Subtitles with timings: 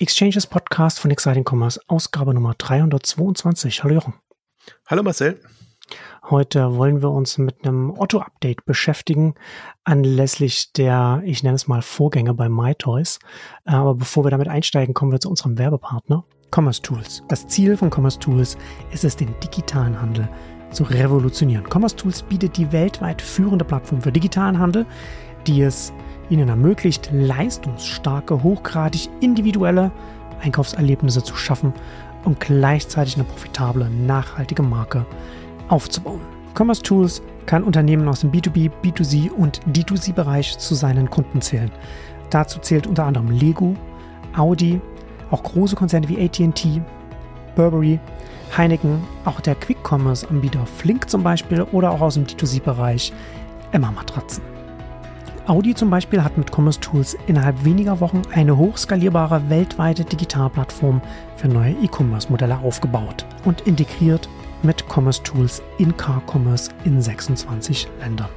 [0.00, 3.84] Exchanges Podcast von Exciting Commerce, Ausgabe Nummer 322.
[3.84, 4.14] Hallo Jochen.
[4.86, 5.38] Hallo Marcel.
[6.30, 9.34] Heute wollen wir uns mit einem Otto-Update beschäftigen,
[9.84, 13.18] anlässlich der, ich nenne es mal, Vorgänge bei MyToys.
[13.66, 17.22] Aber bevor wir damit einsteigen, kommen wir zu unserem Werbepartner, Commerce Tools.
[17.28, 18.56] Das Ziel von Commerce Tools
[18.92, 20.30] ist es, den digitalen Handel
[20.70, 21.66] zu revolutionieren.
[21.70, 24.86] Commerce Tools bietet die weltweit führende Plattform für digitalen Handel,
[25.46, 25.92] die es
[26.30, 29.90] ihnen ermöglicht, leistungsstarke, hochgradig individuelle
[30.42, 31.74] Einkaufserlebnisse zu schaffen
[32.24, 35.04] und gleichzeitig eine profitable, nachhaltige Marke
[35.68, 36.20] aufzubauen.
[36.54, 41.70] Commerce Tools kann Unternehmen aus dem B2B, B2C und D2C-Bereich zu seinen Kunden zählen.
[42.30, 43.74] Dazu zählt unter anderem Lego,
[44.36, 44.80] Audi,
[45.30, 46.80] auch große Konzerne wie ATT,
[47.56, 47.98] Burberry,
[48.56, 53.12] Heineken, auch der Quick-Commerce-Anbieter Flink zum Beispiel oder auch aus dem D2C-Bereich
[53.72, 54.42] Emma Matratzen.
[55.50, 61.02] Audi zum Beispiel hat mit Commerce Tools innerhalb weniger Wochen eine hochskalierbare weltweite Digitalplattform
[61.34, 64.28] für neue E-Commerce-Modelle aufgebaut und integriert
[64.62, 68.28] mit Commerce Tools in Car Commerce in 26 Ländern.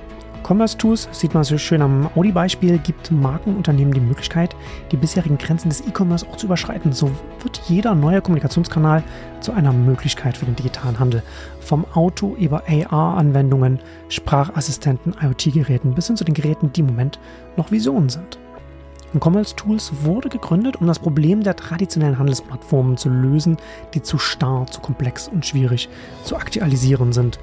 [0.43, 4.55] Commerce Tools, sieht man so schön am Audi-Beispiel, gibt Markenunternehmen die Möglichkeit,
[4.91, 6.91] die bisherigen Grenzen des E-Commerce auch zu überschreiten.
[6.91, 7.09] So
[7.41, 9.03] wird jeder neue Kommunikationskanal
[9.39, 11.23] zu einer Möglichkeit für den digitalen Handel.
[11.61, 17.19] Vom Auto über AR-Anwendungen, Sprachassistenten, IoT-Geräten bis hin zu den Geräten, die im Moment
[17.55, 18.37] noch Visionen sind.
[19.13, 23.57] Und Commerce Tools wurde gegründet, um das Problem der traditionellen Handelsplattformen zu lösen,
[23.93, 25.87] die zu starr, zu komplex und schwierig
[26.23, 27.39] zu aktualisieren sind.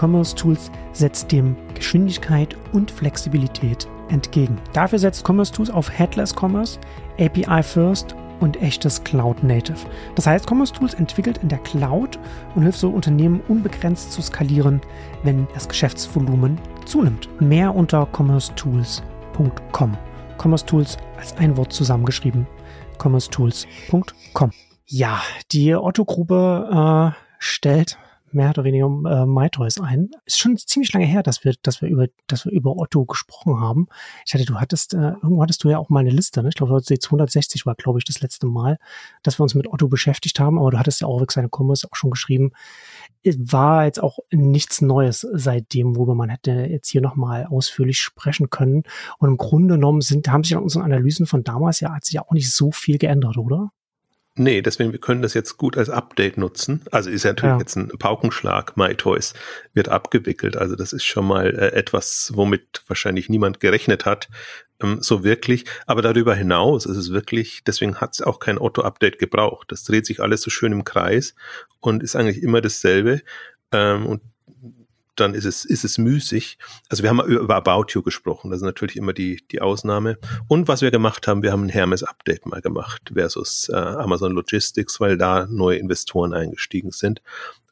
[0.00, 4.56] Commerce Tools setzt dem Geschwindigkeit und Flexibilität entgegen.
[4.72, 6.78] Dafür setzt Commerce Tools auf Headless Commerce,
[7.18, 9.78] API First und echtes Cloud Native.
[10.14, 12.18] Das heißt, Commerce Tools entwickelt in der Cloud
[12.54, 14.80] und hilft so Unternehmen unbegrenzt zu skalieren,
[15.22, 17.28] wenn das Geschäftsvolumen zunimmt.
[17.40, 19.98] Mehr unter commercetools.com.
[20.38, 22.46] Commerce Tools als ein Wort zusammengeschrieben.
[22.96, 24.52] commercetools.com.
[24.86, 25.20] Ja,
[25.52, 27.98] die Otto-Gruppe äh, stellt
[28.32, 30.10] mehr oder weniger äh, MyToys ein.
[30.24, 33.60] Ist schon ziemlich lange her, dass wir, dass wir über, dass wir über Otto gesprochen
[33.60, 33.88] haben.
[34.26, 36.48] Ich hatte, du hattest, äh, irgendwo hattest du ja auch mal eine Liste, ne?
[36.50, 38.78] Ich glaube, 260 war, glaube ich, das letzte Mal,
[39.22, 41.96] dass wir uns mit Otto beschäftigt haben, aber du hattest ja auch seine Commerce auch
[41.96, 42.52] schon geschrieben.
[43.24, 48.84] War jetzt auch nichts Neues seitdem, worüber man hätte jetzt hier nochmal ausführlich sprechen können.
[49.18, 52.14] Und im Grunde genommen sind, haben sich an unseren Analysen von damals ja, hat sich
[52.14, 53.72] ja auch nicht so viel geändert, oder?
[54.40, 56.82] Nee, deswegen, wir können das jetzt gut als Update nutzen.
[56.90, 57.58] Also ist ja natürlich ja.
[57.58, 59.34] jetzt ein Paukenschlag, MyToys
[59.74, 60.56] wird abgewickelt.
[60.56, 64.30] Also das ist schon mal äh, etwas, womit wahrscheinlich niemand gerechnet hat,
[64.82, 65.66] ähm, so wirklich.
[65.86, 69.70] Aber darüber hinaus ist es wirklich, deswegen hat es auch kein Otto-Update gebraucht.
[69.72, 71.34] Das dreht sich alles so schön im Kreis
[71.80, 73.20] und ist eigentlich immer dasselbe.
[73.72, 74.22] Ähm, und
[75.20, 76.58] dann ist es, ist es müßig.
[76.88, 80.18] Also wir haben über About You gesprochen, das ist natürlich immer die, die Ausnahme.
[80.48, 85.00] Und was wir gemacht haben, wir haben ein Hermes-Update mal gemacht versus äh, Amazon Logistics,
[85.00, 87.22] weil da neue Investoren eingestiegen sind.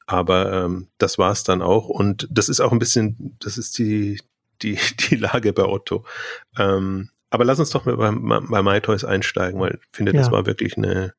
[0.07, 1.89] Aber ähm, das war es dann auch.
[1.89, 4.21] Und das ist auch ein bisschen, das ist die,
[4.63, 4.79] die,
[5.11, 6.05] die Lage bei Otto.
[6.59, 10.33] Ähm, aber lass uns doch mal bei, bei MyToys einsteigen, weil ich finde, das ja.
[10.33, 11.13] war wirklich eine,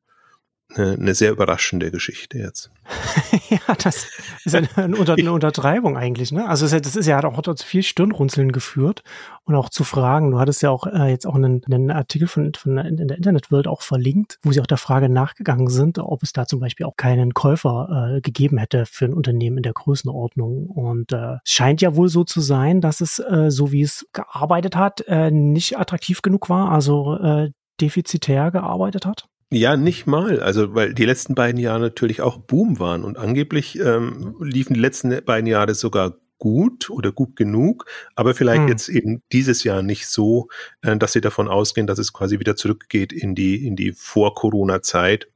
[0.74, 2.70] eine, eine sehr überraschende Geschichte jetzt.
[3.50, 4.06] ja, das
[4.44, 6.48] ist eine, eine, Unter eine Untertreibung eigentlich, ne?
[6.48, 9.02] Also das ist ja, hat auch zu viel Stirnrunzeln geführt
[9.44, 10.30] und auch zu Fragen.
[10.30, 13.66] Du hattest ja auch äh, jetzt auch einen, einen Artikel von, von in der Internetwelt
[13.66, 16.96] auch verlinkt, wo sie auch der Frage nachgegangen sind, ob es da zum Beispiel auch
[16.96, 20.66] keinen Käufer äh, gegeben hätte für ein Unternehmen in der Größenordnung.
[20.66, 24.76] Und äh, scheint ja wohl so zu sein, dass es, äh, so wie es gearbeitet
[24.76, 27.50] hat, äh, nicht attraktiv genug war, also äh,
[27.80, 29.29] defizitär gearbeitet hat.
[29.52, 30.40] Ja, nicht mal.
[30.40, 34.80] Also, weil die letzten beiden Jahre natürlich auch Boom waren und angeblich ähm, liefen die
[34.80, 37.84] letzten beiden Jahre sogar gut oder gut genug,
[38.14, 38.68] aber vielleicht hm.
[38.68, 40.48] jetzt eben dieses Jahr nicht so,
[40.82, 45.28] äh, dass sie davon ausgehen, dass es quasi wieder zurückgeht in die in die Vor-Corona-Zeit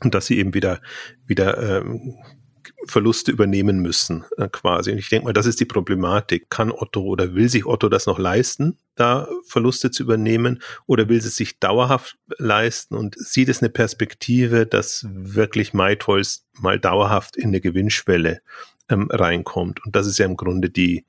[0.00, 0.80] und dass sie eben wieder
[1.26, 2.14] wieder ähm,
[2.86, 4.92] Verluste übernehmen müssen, äh, quasi.
[4.92, 6.50] Und ich denke mal, das ist die Problematik.
[6.50, 11.20] Kann Otto oder will sich Otto das noch leisten, da Verluste zu übernehmen, oder will
[11.20, 17.48] sie sich dauerhaft leisten und sieht es eine Perspektive, dass wirklich MyToys mal dauerhaft in
[17.48, 18.42] eine Gewinnschwelle
[18.88, 19.84] ähm, reinkommt?
[19.84, 21.06] Und das ist ja im Grunde die,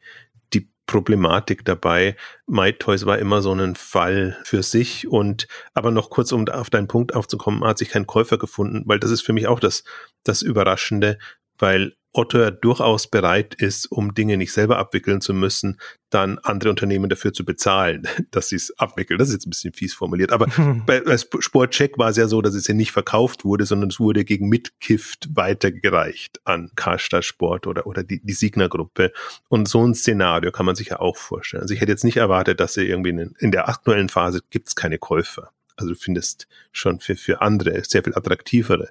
[0.53, 2.15] die Problematik dabei.
[2.45, 6.87] MyToys war immer so ein Fall für sich und aber noch kurz, um auf deinen
[6.87, 9.83] Punkt aufzukommen, hat sich kein Käufer gefunden, weil das ist für mich auch das,
[10.23, 11.17] das Überraschende
[11.57, 15.79] weil Otto ja durchaus bereit ist, um Dinge nicht selber abwickeln zu müssen,
[16.11, 19.17] dann andere Unternehmen dafür zu bezahlen, dass sie es abwickeln.
[19.17, 20.31] Das ist jetzt ein bisschen fies formuliert.
[20.31, 20.45] Aber
[20.85, 23.99] bei, bei Sportcheck war es ja so, dass es ja nicht verkauft wurde, sondern es
[23.99, 29.11] wurde gegen Mitgift weitergereicht an Karstadt Sport oder, oder die, die Signer-Gruppe.
[29.49, 31.61] Und so ein Szenario kann man sich ja auch vorstellen.
[31.63, 34.67] Also ich hätte jetzt nicht erwartet, dass sie irgendwie in, in der aktuellen Phase gibt
[34.67, 35.51] es keine Käufer.
[35.75, 38.89] Also du findest schon für, für andere, sehr viel attraktivere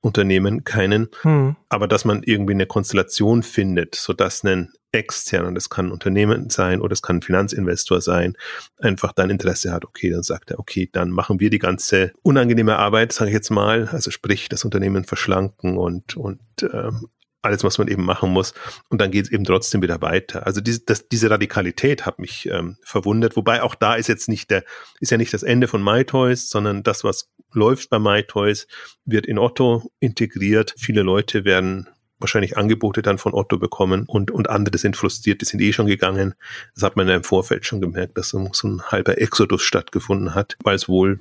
[0.00, 1.08] Unternehmen keinen.
[1.22, 1.56] Hm.
[1.68, 6.80] Aber dass man irgendwie eine Konstellation findet, sodass ein externer, das kann ein Unternehmen sein
[6.80, 8.36] oder es kann ein Finanzinvestor sein,
[8.78, 12.76] einfach dann Interesse hat, okay, dann sagt er, okay, dann machen wir die ganze unangenehme
[12.76, 17.08] Arbeit, sage ich jetzt mal, also sprich das Unternehmen verschlanken und, und ähm,
[17.42, 18.54] alles, was man eben machen muss.
[18.88, 20.46] Und dann geht es eben trotzdem wieder weiter.
[20.46, 23.36] Also diese, das, diese Radikalität hat mich ähm, verwundert.
[23.36, 24.64] Wobei auch da ist jetzt nicht der,
[25.00, 28.66] ist ja nicht das Ende von MyToys, sondern das, was läuft bei MyToys,
[29.04, 30.74] wird in Otto integriert.
[30.78, 31.88] Viele Leute werden
[32.20, 35.86] wahrscheinlich Angebote dann von Otto bekommen und, und andere sind frustriert, die sind eh schon
[35.86, 36.34] gegangen.
[36.74, 40.34] Das hat man ja im Vorfeld schon gemerkt, dass so, so ein halber Exodus stattgefunden
[40.34, 41.20] hat, weil es wohl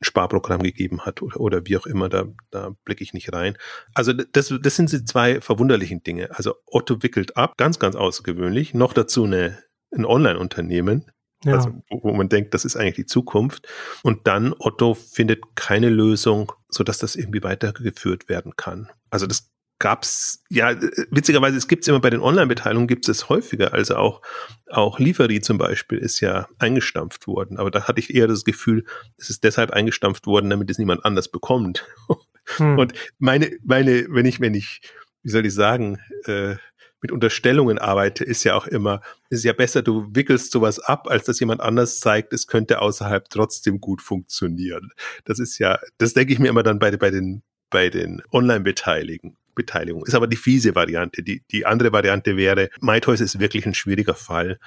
[0.00, 3.56] Sparprogramm gegeben hat oder, oder wie auch immer, da, da blicke ich nicht rein.
[3.94, 6.30] Also das, das sind die zwei verwunderlichen Dinge.
[6.36, 8.74] Also Otto wickelt ab, ganz, ganz außergewöhnlich.
[8.74, 9.58] Noch dazu eine,
[9.92, 11.10] ein Online-Unternehmen,
[11.44, 11.54] ja.
[11.54, 13.68] also, wo, wo man denkt, das ist eigentlich die Zukunft.
[14.02, 18.90] Und dann Otto findet keine Lösung, sodass das irgendwie weitergeführt werden kann.
[19.10, 20.74] Also das gab's ja
[21.10, 24.22] witzigerweise es gibt's immer bei den Online-Beteiligungen gibt es häufiger also auch
[24.70, 28.84] auch Lieferie zum Beispiel ist ja eingestampft worden aber da hatte ich eher das Gefühl
[29.18, 31.84] es ist deshalb eingestampft worden damit es niemand anders bekommt
[32.56, 32.78] hm.
[32.78, 34.80] und meine meine wenn ich wenn ich
[35.22, 36.56] wie soll ich sagen äh,
[37.04, 41.24] mit Unterstellungen arbeite, ist ja auch immer, ist ja besser, du wickelst sowas ab, als
[41.24, 44.90] dass jemand anders zeigt, es könnte außerhalb trotzdem gut funktionieren.
[45.26, 49.36] Das ist ja, das denke ich mir immer dann bei, bei den, bei den Online-Beteiligen.
[49.54, 50.04] Beteiligung.
[50.04, 51.22] Ist aber die fiese Variante.
[51.22, 54.58] Die, die andere Variante wäre, MyToys ist wirklich ein schwieriger Fall.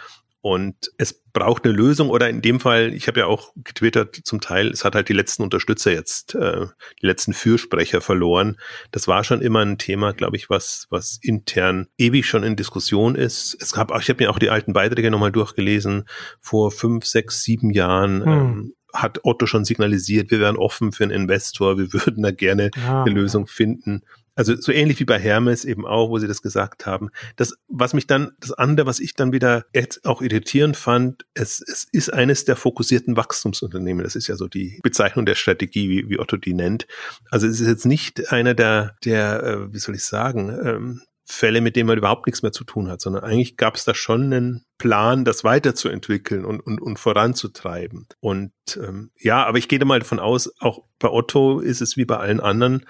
[0.42, 4.40] Und es braucht eine Lösung oder in dem Fall, ich habe ja auch getwittert zum
[4.40, 6.68] Teil, es hat halt die letzten Unterstützer jetzt, äh,
[7.02, 8.58] die letzten Fürsprecher verloren.
[8.92, 13.16] Das war schon immer ein Thema, glaube ich, was, was intern ewig schon in Diskussion
[13.16, 13.58] ist.
[13.60, 16.06] Es gab ich habe mir auch die alten Beiträge nochmal durchgelesen,
[16.40, 18.24] vor fünf, sechs, sieben Jahren.
[18.24, 18.32] Hm.
[18.32, 22.72] Ähm, hat Otto schon signalisiert, wir wären offen für einen Investor, wir würden da gerne
[22.88, 23.04] ah.
[23.04, 24.02] eine Lösung finden.
[24.38, 27.10] Also so ähnlich wie bei Hermes eben auch, wo sie das gesagt haben.
[27.36, 31.60] Das, was mich dann, das andere, was ich dann wieder jetzt auch irritierend fand, es,
[31.60, 34.04] es ist eines der fokussierten Wachstumsunternehmen.
[34.04, 36.86] Das ist ja so die Bezeichnung der Strategie, wie, wie Otto die nennt.
[37.32, 41.60] Also es ist jetzt nicht einer der, der, äh, wie soll ich sagen, ähm, Fälle,
[41.60, 44.24] mit denen man überhaupt nichts mehr zu tun hat, sondern eigentlich gab es da schon
[44.26, 48.08] einen Plan, das weiterzuentwickeln und, und, und voranzutreiben.
[48.22, 51.98] Und ähm, ja, aber ich gehe da mal davon aus, auch bei Otto ist es
[51.98, 52.86] wie bei allen anderen,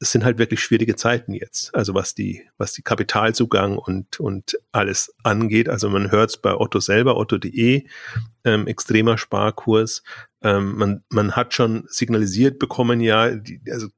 [0.00, 1.74] es sind halt wirklich schwierige Zeiten jetzt.
[1.74, 5.68] Also was die, was die Kapitalzugang und, und alles angeht.
[5.68, 7.86] Also man hört es bei Otto selber, otto.de,
[8.44, 10.02] ähm, extremer Sparkurs.
[10.42, 13.88] Ähm, man, man hat schon signalisiert bekommen, ja, die, also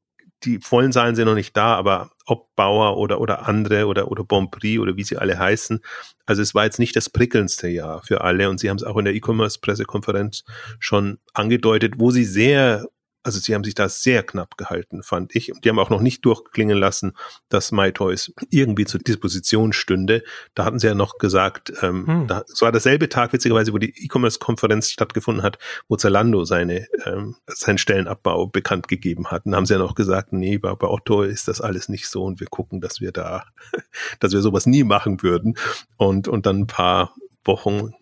[0.42, 4.24] die vollen Zahlen sind noch nicht da, aber ob Bauer oder, oder andere oder, oder
[4.24, 5.80] Bonprix oder wie sie alle heißen.
[6.26, 8.96] Also es war jetzt nicht das prickelndste Jahr für alle und sie haben es auch
[8.96, 10.42] in der E-Commerce-Pressekonferenz
[10.80, 12.88] schon angedeutet, wo sie sehr
[13.22, 15.52] also sie haben sich da sehr knapp gehalten, fand ich.
[15.52, 17.12] Und die haben auch noch nicht durchklingen lassen,
[17.48, 20.24] dass MyToys irgendwie zur Disposition stünde.
[20.54, 22.26] Da hatten sie ja noch gesagt, ähm, hm.
[22.26, 25.58] da, es war derselbe Tag, witzigerweise, wo die E-Commerce-Konferenz stattgefunden hat,
[25.88, 29.46] wo Zalando seine, ähm, seinen Stellenabbau bekannt gegeben hat.
[29.46, 32.24] Und haben sie ja noch gesagt, nee, bei, bei Otto ist das alles nicht so
[32.24, 33.44] und wir gucken, dass wir da,
[34.20, 35.54] dass wir sowas nie machen würden.
[35.96, 37.14] Und, und dann ein paar
[37.44, 37.92] Wochen,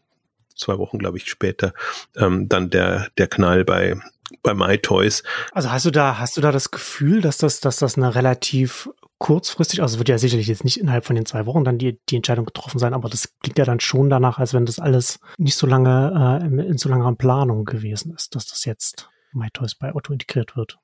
[0.60, 1.72] zwei Wochen, glaube ich, später,
[2.16, 3.96] ähm, dann der, der Knall bei
[4.42, 5.22] bei MyToys.
[5.52, 8.88] Also hast du da, hast du da das Gefühl, dass das, dass das eine relativ
[9.18, 12.16] kurzfristig, also wird ja sicherlich jetzt nicht innerhalb von den zwei Wochen dann die, die
[12.16, 15.56] Entscheidung getroffen sein, aber das klingt ja dann schon danach, als wenn das alles nicht
[15.56, 19.94] so lange äh, in, in so langer Planung gewesen ist, dass das jetzt MyToys bei
[19.94, 20.78] Otto integriert wird.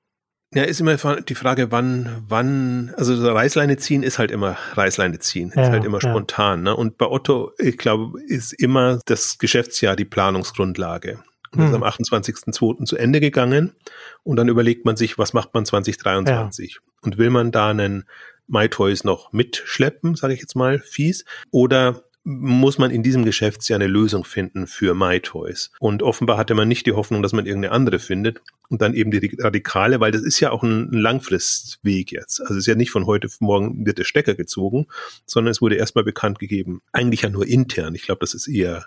[0.55, 5.19] Ja, ist immer die Frage, wann, wann, also so Reißleine ziehen ist halt immer Reißleine
[5.19, 6.09] ziehen, ja, ist halt immer ja.
[6.09, 6.63] spontan.
[6.63, 6.75] Ne?
[6.75, 11.19] Und bei Otto, ich glaube, ist immer das Geschäftsjahr die Planungsgrundlage.
[11.53, 11.69] Und hm.
[11.69, 12.85] ist am 28.02.
[12.85, 13.75] zu Ende gegangen.
[14.23, 16.75] Und dann überlegt man sich, was macht man 2023?
[16.75, 16.81] Ja.
[17.03, 18.05] Und will man da einen
[18.49, 23.87] MyToys noch mitschleppen, sage ich jetzt mal, fies, oder muss man in diesem Geschäftsjahr eine
[23.87, 25.71] Lösung finden für MyToys.
[25.79, 28.43] Und offenbar hatte man nicht die Hoffnung, dass man irgendeine andere findet.
[28.69, 32.41] Und dann eben die Radikale, weil das ist ja auch ein Langfristweg jetzt.
[32.41, 34.89] Also es ist ja nicht von heute auf morgen wird der Stecker gezogen,
[35.25, 37.95] sondern es wurde erstmal bekannt gegeben, eigentlich ja nur intern.
[37.95, 38.87] Ich glaube, das ist eher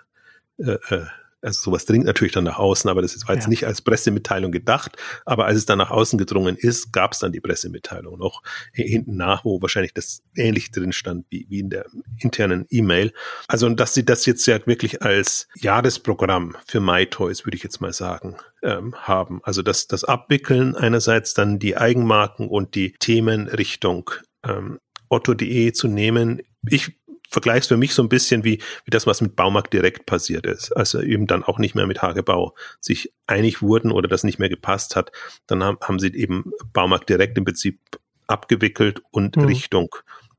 [0.58, 1.06] äh, äh
[1.42, 3.50] also sowas dringt natürlich dann nach außen, aber das war jetzt ja.
[3.50, 4.96] nicht als Pressemitteilung gedacht.
[5.24, 8.42] Aber als es dann nach außen gedrungen ist, gab es dann die Pressemitteilung noch
[8.72, 11.86] hinten nach, wo wahrscheinlich das ähnlich drin stand wie, wie in der
[12.18, 13.12] internen E-Mail.
[13.48, 17.80] Also und dass sie das jetzt ja wirklich als Jahresprogramm für MyToys, würde ich jetzt
[17.80, 19.40] mal sagen, ähm, haben.
[19.42, 24.10] Also das, das Abwickeln einerseits dann die Eigenmarken und die Themenrichtung
[24.44, 24.78] ähm,
[25.08, 26.40] Otto.de zu nehmen.
[26.68, 26.99] Ich
[27.30, 30.46] vergleiche es für mich so ein bisschen wie, wie das, was mit Baumarkt direkt passiert
[30.46, 30.72] ist.
[30.76, 34.48] Also eben dann auch nicht mehr mit Hagebau sich einig wurden oder das nicht mehr
[34.48, 35.12] gepasst hat.
[35.46, 37.78] Dann haben, haben sie eben Baumarkt direkt im Prinzip
[38.26, 39.44] abgewickelt und mhm.
[39.44, 39.94] Richtung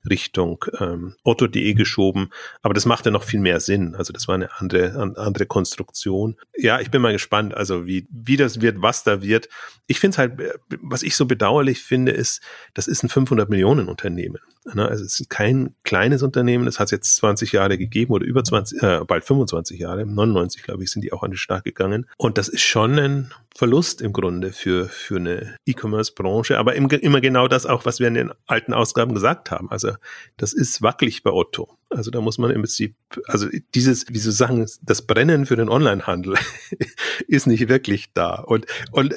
[0.09, 2.29] Richtung ähm, Otto.de geschoben.
[2.61, 3.95] Aber das macht ja noch viel mehr Sinn.
[3.95, 6.37] Also das war eine andere, andere Konstruktion.
[6.57, 9.49] Ja, ich bin mal gespannt, also wie, wie das wird, was da wird.
[9.87, 12.41] Ich finde es halt, was ich so bedauerlich finde, ist,
[12.73, 14.39] das ist ein 500 Millionen Unternehmen.
[14.65, 14.87] Ne?
[14.87, 18.43] Also es ist kein kleines Unternehmen, das hat es jetzt 20 Jahre gegeben oder über
[18.43, 22.07] 20, äh, bald 25 Jahre, 99 glaube ich, sind die auch an den Start gegangen.
[22.17, 27.21] Und das ist schon ein Verlust im Grunde für, für eine E-Commerce-Branche, aber im, immer
[27.21, 29.69] genau das auch, was wir in den alten Ausgaben gesagt haben.
[29.71, 29.93] Also
[30.37, 31.77] das ist wackelig bei Otto.
[31.89, 35.69] Also da muss man im Prinzip, also dieses, wie so sagen, das Brennen für den
[35.69, 36.35] Onlinehandel
[37.27, 38.35] ist nicht wirklich da.
[38.35, 39.15] Und, und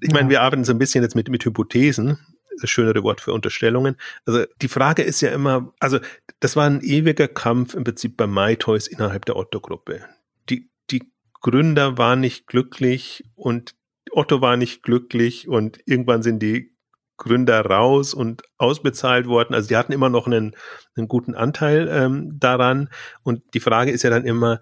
[0.00, 2.18] ich meine, wir arbeiten so ein bisschen jetzt mit, mit Hypothesen
[2.66, 3.96] schönere Wort für Unterstellungen.
[4.26, 5.98] Also die Frage ist ja immer, also
[6.40, 10.04] das war ein ewiger Kampf im Prinzip bei MyToys innerhalb der Otto-Gruppe.
[10.48, 13.74] Die, die Gründer waren nicht glücklich und
[14.12, 16.74] Otto war nicht glücklich und irgendwann sind die
[17.20, 19.54] Gründer raus und ausbezahlt worden.
[19.54, 20.56] Also die hatten immer noch einen,
[20.96, 22.88] einen guten Anteil ähm, daran.
[23.22, 24.60] Und die Frage ist ja dann immer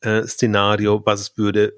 [0.00, 1.72] äh, Szenario, was würde,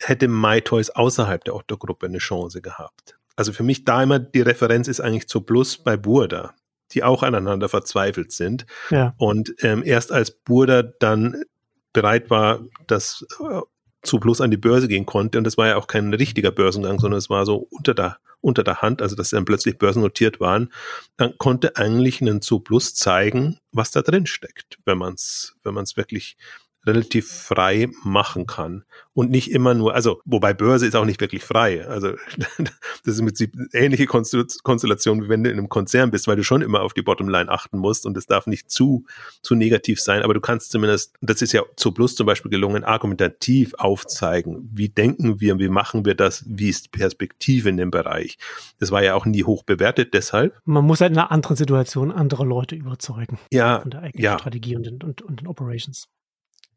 [0.00, 3.18] hätte MyToys außerhalb der Otto-Gruppe eine Chance gehabt?
[3.36, 6.54] Also für mich da immer die Referenz ist eigentlich zu Plus bei Burda,
[6.92, 8.66] die auch aneinander verzweifelt sind.
[8.90, 9.14] Ja.
[9.16, 11.44] Und ähm, erst als Burda dann
[11.92, 13.60] bereit war, dass äh,
[14.02, 16.98] zu Plus an die Börse gehen konnte, und das war ja auch kein richtiger Börsengang,
[16.98, 20.40] sondern es war so unter der, unter der Hand, also dass sie dann plötzlich börsennotiert
[20.40, 20.70] waren,
[21.16, 25.74] dann konnte eigentlich ein zu Plus zeigen, was da drin steckt, wenn man es wenn
[25.74, 26.36] man es wirklich
[26.86, 31.44] relativ frei machen kann und nicht immer nur, also wobei Börse ist auch nicht wirklich
[31.44, 31.86] frei.
[31.86, 32.12] Also
[32.58, 36.44] das ist im Prinzip ähnliche Konstellation, wie wenn du in einem Konzern bist, weil du
[36.44, 39.04] schon immer auf die Bottomline achten musst und es darf nicht zu
[39.42, 42.84] zu negativ sein, aber du kannst zumindest, das ist ja zu Plus zum Beispiel gelungen,
[42.84, 48.38] argumentativ aufzeigen, wie denken wir, wie machen wir das, wie ist Perspektive in dem Bereich.
[48.80, 50.58] Das war ja auch nie hoch bewertet, deshalb.
[50.64, 53.38] Man muss halt in einer anderen Situation andere Leute überzeugen.
[53.50, 54.38] Ja, von der ja.
[54.38, 56.08] Strategie und, und, und den Operations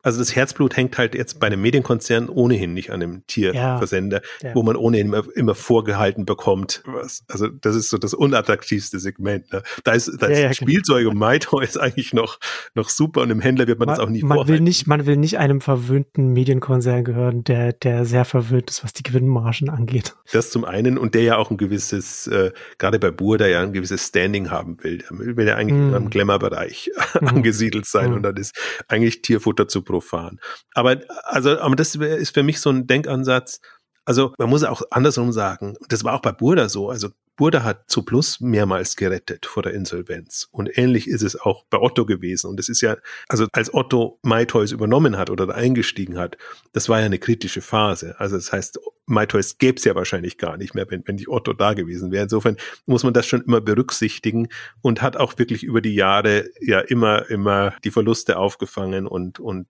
[0.07, 4.49] also das Herzblut hängt halt jetzt bei einem Medienkonzern ohnehin nicht an einem Tierversender, ja,
[4.49, 4.55] ja.
[4.55, 6.81] wo man ohnehin immer, immer, vorgehalten bekommt.
[6.85, 9.51] Was, also das ist so das unattraktivste Segment.
[9.51, 9.63] Ne?
[9.83, 11.11] Da ist, da ist ja, Spielzeug genau.
[11.11, 12.39] und MyToy ist eigentlich noch,
[12.73, 15.05] noch super und im Händler wird man, man das auch nie man will nicht Man
[15.05, 20.15] will nicht einem verwöhnten Medienkonzern gehören, der, der sehr verwöhnt ist, was die Gewinnmargen angeht.
[20.31, 23.73] Das zum einen und der ja auch ein gewisses, äh, gerade bei Burda ja ein
[23.73, 24.99] gewisses Standing haben will.
[24.99, 25.95] Der will ja eigentlich mm.
[25.95, 27.27] im Glamour-Bereich mm.
[27.27, 28.13] angesiedelt sein mm.
[28.13, 30.39] und dann ist eigentlich Tierfutter zu produzieren profan.
[30.73, 33.59] Aber, also, aber das ist für mich so ein Denkansatz.
[34.05, 35.75] Also, man muss auch andersrum sagen.
[35.89, 36.89] Das war auch bei Burda so.
[36.89, 40.47] Also, Burda hat zu Plus mehrmals gerettet vor der Insolvenz.
[40.51, 42.49] Und ähnlich ist es auch bei Otto gewesen.
[42.49, 46.37] Und es ist ja, also als Otto MyToys übernommen hat oder eingestiegen hat,
[46.73, 48.19] das war ja eine kritische Phase.
[48.19, 51.53] Also das heißt, MyToys gäbe es ja wahrscheinlich gar nicht mehr, wenn, wenn die Otto
[51.53, 52.23] da gewesen wäre.
[52.23, 54.49] Insofern muss man das schon immer berücksichtigen
[54.81, 59.67] und hat auch wirklich über die Jahre ja immer, immer die Verluste aufgefangen und, und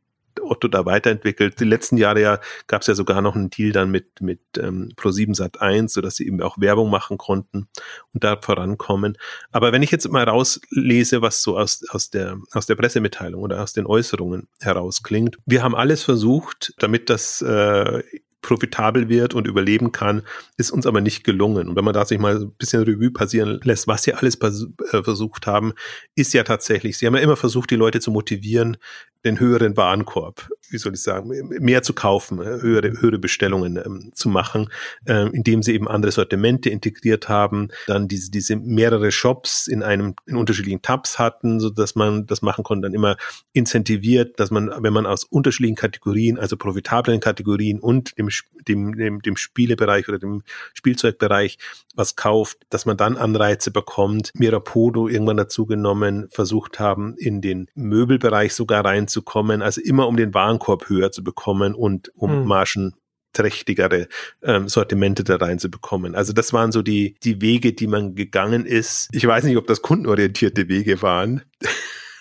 [0.50, 1.60] Otto da weiterentwickelt.
[1.60, 4.92] Die letzten Jahre ja gab es ja sogar noch einen Deal dann mit, mit ähm,
[4.96, 7.68] Pro7 Sat 1, sodass sie eben auch Werbung machen konnten
[8.14, 9.18] und da vorankommen.
[9.52, 13.62] Aber wenn ich jetzt mal rauslese, was so aus, aus, der, aus der Pressemitteilung oder
[13.62, 18.04] aus den Äußerungen herausklingt, wir haben alles versucht, damit das äh,
[18.48, 20.22] profitabel wird und überleben kann,
[20.56, 21.68] ist uns aber nicht gelungen.
[21.68, 25.04] Und wenn man da sich mal ein bisschen Revue passieren lässt, was sie alles äh,
[25.04, 25.74] versucht haben,
[26.16, 28.78] ist ja tatsächlich, sie haben ja immer versucht, die Leute zu motivieren,
[29.26, 34.12] den höheren Warenkorb, wie soll ich sagen, mehr zu kaufen, äh, höhere, höhere Bestellungen ähm,
[34.14, 34.70] zu machen,
[35.06, 40.16] äh, indem sie eben andere Sortimente integriert haben, dann diese, diese mehrere Shops in einem,
[40.26, 43.18] in unterschiedlichen Tabs hatten, so dass man das machen konnte, dann immer
[43.54, 48.30] incentiviert, dass man, wenn man aus unterschiedlichen Kategorien, also profitablen Kategorien und dem,
[48.68, 51.58] dem, dem, dem Spielebereich oder dem Spielzeugbereich
[51.96, 54.32] was kauft, dass man dann Anreize bekommt.
[54.36, 60.34] Mirapodo irgendwann dazu genommen, versucht haben, in den Möbelbereich sogar reinzukommen, also immer um den
[60.34, 62.46] Warenkorb höher zu bekommen und um hm.
[62.46, 62.94] Margen
[63.34, 64.08] trächtigere
[64.42, 66.16] ähm, Sortimente da reinzubekommen.
[66.16, 69.10] Also das waren so die, die Wege, die man gegangen ist.
[69.12, 71.44] Ich weiß nicht, ob das kundenorientierte Wege waren.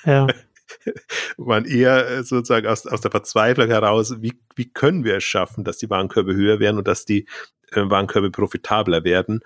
[0.04, 0.26] Ja.
[1.36, 5.64] waren eher äh, sozusagen aus, aus der Verzweiflung heraus, wie, wie können wir es schaffen,
[5.64, 7.26] dass die Warenkörbe höher werden und dass die
[7.72, 9.40] äh, Warenkörbe profitabler werden.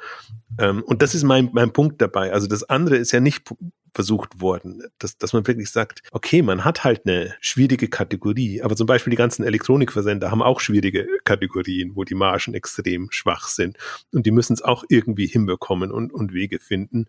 [0.58, 2.32] Ähm, und das ist mein, mein Punkt dabei.
[2.32, 3.50] Also das andere ist ja nicht
[3.94, 8.76] versucht worden, dass, dass man wirklich sagt, okay, man hat halt eine schwierige Kategorie, aber
[8.76, 13.78] zum Beispiel die ganzen Elektronikversender haben auch schwierige Kategorien, wo die Margen extrem schwach sind
[14.12, 17.06] und die müssen es auch irgendwie hinbekommen und, und Wege finden.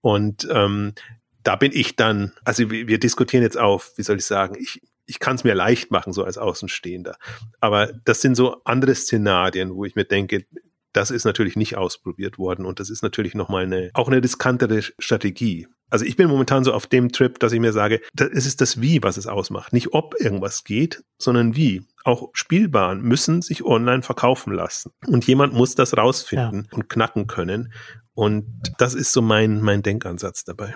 [0.00, 0.94] Und ähm,
[1.42, 4.80] da bin ich dann, also wir, wir diskutieren jetzt auf, wie soll ich sagen, ich,
[5.06, 7.16] ich kann es mir leicht machen, so als Außenstehender.
[7.60, 10.46] Aber das sind so andere Szenarien, wo ich mir denke,
[10.92, 14.82] das ist natürlich nicht ausprobiert worden und das ist natürlich nochmal eine, auch eine riskantere
[14.98, 15.66] Strategie.
[15.88, 18.80] Also ich bin momentan so auf dem Trip, dass ich mir sage, es ist das
[18.80, 19.74] Wie, was es ausmacht.
[19.74, 21.86] Nicht ob irgendwas geht, sondern wie.
[22.04, 24.92] Auch Spielbaren müssen sich online verkaufen lassen.
[25.06, 26.76] Und jemand muss das rausfinden ja.
[26.76, 27.74] und knacken können.
[28.14, 28.46] Und
[28.78, 30.74] das ist so mein, mein Denkansatz dabei.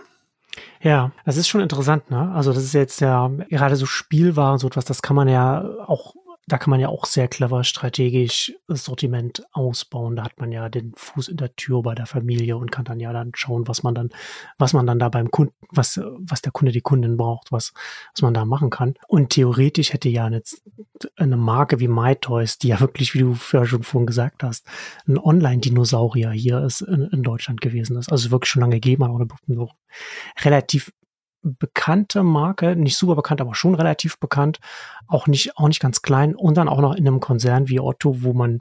[0.87, 2.31] Ja, das ist schon interessant, ne?
[2.33, 6.15] Also das ist jetzt ja gerade so Spielwaren, so etwas, das kann man ja auch
[6.49, 10.15] da kann man ja auch sehr clever strategisch das Sortiment ausbauen.
[10.15, 13.01] Da hat man ja den Fuß in der Tür bei der Familie und kann dann
[13.01, 14.11] ja dann schauen, was man dann,
[14.57, 17.73] was man dann da beim Kunden, was, was der Kunde, die Kundin braucht, was,
[18.15, 18.95] was man da machen kann.
[19.09, 20.41] Und theoretisch hätte ja eine,
[21.17, 24.67] eine Marke wie MyToys, die ja wirklich, wie du ja schon vorhin gesagt hast,
[25.09, 28.13] ein Online-Dinosaurier hier ist in, in, Deutschland gewesen ist.
[28.13, 29.27] Also wirklich schon lange gegeben hat oder
[30.45, 30.93] relativ
[31.47, 34.59] bekannte Marke, nicht super bekannt, aber schon relativ bekannt,
[35.07, 38.23] auch nicht, auch nicht ganz klein und dann auch noch in einem Konzern wie Otto,
[38.23, 38.61] wo man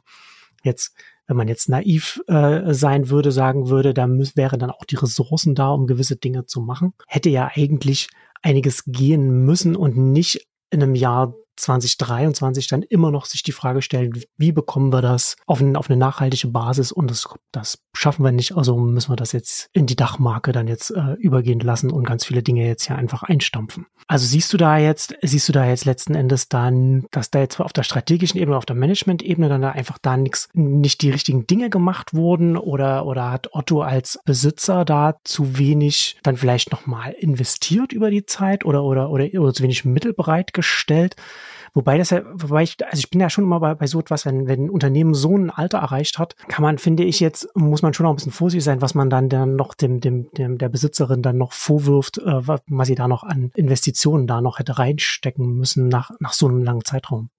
[0.64, 0.96] jetzt,
[1.28, 4.96] wenn man jetzt naiv äh, sein würde, sagen würde, da müß, wäre dann auch die
[4.96, 8.10] Ressourcen da, um gewisse Dinge zu machen, hätte ja eigentlich
[8.42, 13.82] einiges gehen müssen und nicht in einem Jahr 2023 dann immer noch sich die Frage
[13.82, 18.24] stellen, wie bekommen wir das auf, ein, auf eine nachhaltige Basis und das, das schaffen
[18.24, 21.92] wir nicht, also müssen wir das jetzt in die Dachmarke dann jetzt äh, übergehen lassen
[21.92, 23.88] und ganz viele Dinge jetzt hier einfach einstampfen.
[24.08, 27.60] Also siehst du da jetzt, siehst du da jetzt letzten Endes dann, dass da jetzt
[27.60, 31.48] auf der strategischen Ebene, auf der Management-Ebene dann da einfach da nichts, nicht die richtigen
[31.48, 37.14] Dinge gemacht wurden oder, oder hat Otto als Besitzer da zu wenig dann vielleicht nochmal
[37.14, 41.16] investiert über die Zeit oder, oder, oder, oder zu wenig Mittel bereitgestellt?
[41.76, 44.26] Wobei das ja, wobei ich, also ich bin ja schon immer bei, bei so etwas,
[44.26, 47.82] wenn, wenn ein Unternehmen so ein Alter erreicht hat, kann man, finde ich jetzt, muss
[47.82, 50.58] man schon auch ein bisschen vorsichtig sein, was man dann, dann noch dem, dem, dem
[50.58, 54.80] der Besitzerin dann noch vorwirft, äh, was sie da noch an Investitionen da noch hätte
[54.80, 57.30] reinstecken müssen nach, nach so einem langen Zeitraum.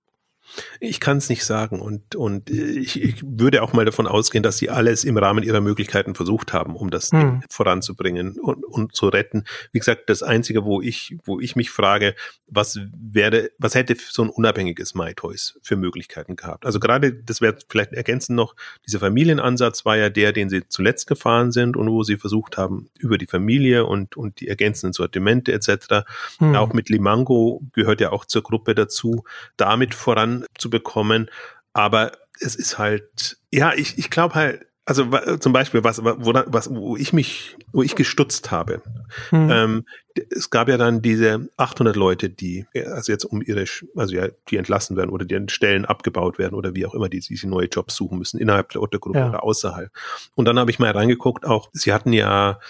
[0.81, 4.59] Ich kann es nicht sagen und, und ich, ich würde auch mal davon ausgehen, dass
[4.59, 7.43] sie alles im Rahmen ihrer Möglichkeiten versucht haben, um das hm.
[7.51, 9.45] voranzubringen und, und zu retten.
[9.73, 12.15] Wie gesagt, das Einzige, wo ich, wo ich mich frage,
[12.47, 16.65] was wäre, was hätte so ein unabhängiges MyToys für Möglichkeiten gehabt?
[16.65, 18.55] Also gerade, das wäre vielleicht ergänzend noch,
[18.87, 22.89] dieser Familienansatz war ja der, den sie zuletzt gefahren sind und wo sie versucht haben,
[22.99, 26.05] über die Familie und, und die ergänzenden Sortimente etc.,
[26.39, 26.55] hm.
[26.55, 29.25] auch mit Limango gehört ja auch zur Gruppe dazu,
[29.57, 31.31] damit voran zu bekommen.
[31.73, 35.05] Aber es ist halt, ja, ich, ich glaube halt, also
[35.39, 38.83] zum Beispiel, was, wo, was, wo ich mich, wo ich gestutzt habe.
[39.31, 39.51] Hm.
[39.51, 39.85] Ähm,
[40.31, 43.65] es gab ja dann diese 800 Leute, die, also jetzt um ihre,
[43.97, 47.19] also ja, die entlassen werden oder deren Stellen abgebaut werden oder wie auch immer, die
[47.19, 49.29] diese neue Jobs suchen müssen, innerhalb der Otto-Gruppe ja.
[49.29, 49.91] oder außerhalb.
[50.37, 52.61] Und dann habe ich mal reingeguckt, auch, sie hatten ja,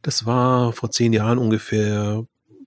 [0.00, 2.24] das war vor zehn Jahren ungefähr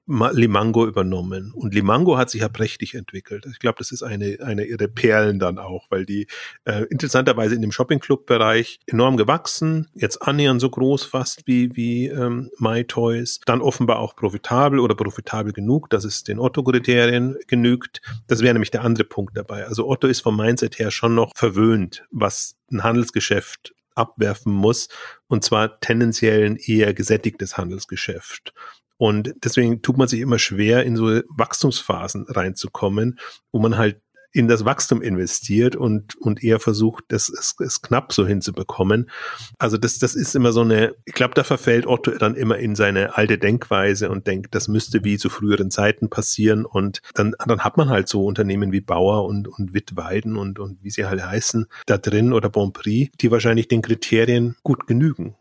[0.10, 1.52] Limango übernommen.
[1.54, 3.46] Und Limango hat sich ja prächtig entwickelt.
[3.52, 6.26] Ich glaube, das ist eine, eine ihrer Perlen dann auch, weil die
[6.66, 12.50] äh, interessanterweise in dem Shopping-Club-Bereich enorm gewachsen, jetzt annähernd so groß fast wie, wie ähm,
[12.58, 18.02] MyToys, dann offenbar auch profitabel oder profitabel genug, dass es den Otto-Kriterien genügt.
[18.28, 19.66] Das wäre nämlich der andere Punkt dabei.
[19.66, 24.88] Also Otto ist vom Mindset her schon noch verwöhnt, was ein Handelsgeschäft abwerfen muss,
[25.28, 28.54] und zwar tendenziell ein eher gesättigtes Handelsgeschäft.
[29.00, 33.18] Und deswegen tut man sich immer schwer, in so Wachstumsphasen reinzukommen,
[33.54, 34.02] wo man halt
[34.34, 39.10] in das Wachstum investiert und, und eher versucht, das es, es knapp so hinzubekommen.
[39.58, 42.76] Also das, das ist immer so eine, ich glaube, da verfällt Otto dann immer in
[42.76, 46.66] seine alte Denkweise und denkt, das müsste wie zu früheren Zeiten passieren.
[46.66, 50.84] Und dann, dann hat man halt so Unternehmen wie Bauer und, und Wittweiden und, und
[50.84, 55.36] wie sie halt heißen, da drin oder Bonprix, die wahrscheinlich den Kriterien gut genügen.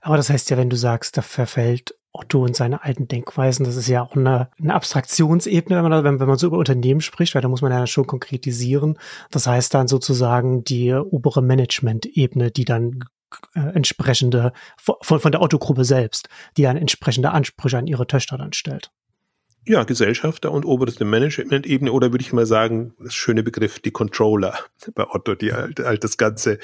[0.00, 3.76] Aber das heißt ja, wenn du sagst, da verfällt Otto und seine alten Denkweisen, das
[3.76, 7.34] ist ja auch eine, eine Abstraktionsebene, wenn man, wenn, wenn man so über Unternehmen spricht,
[7.34, 8.98] weil da muss man ja schon konkretisieren.
[9.30, 13.04] Das heißt dann sozusagen die obere Management-Ebene, die dann
[13.54, 18.52] äh, entsprechende, von, von der Otto-Gruppe selbst, die dann entsprechende Ansprüche an ihre Töchter dann
[18.52, 18.90] stellt.
[19.66, 24.54] Ja, Gesellschafter und oberste Management-Ebene oder würde ich mal sagen, das schöne Begriff, die Controller
[24.94, 26.58] bei Otto, die halt, halt das Ganze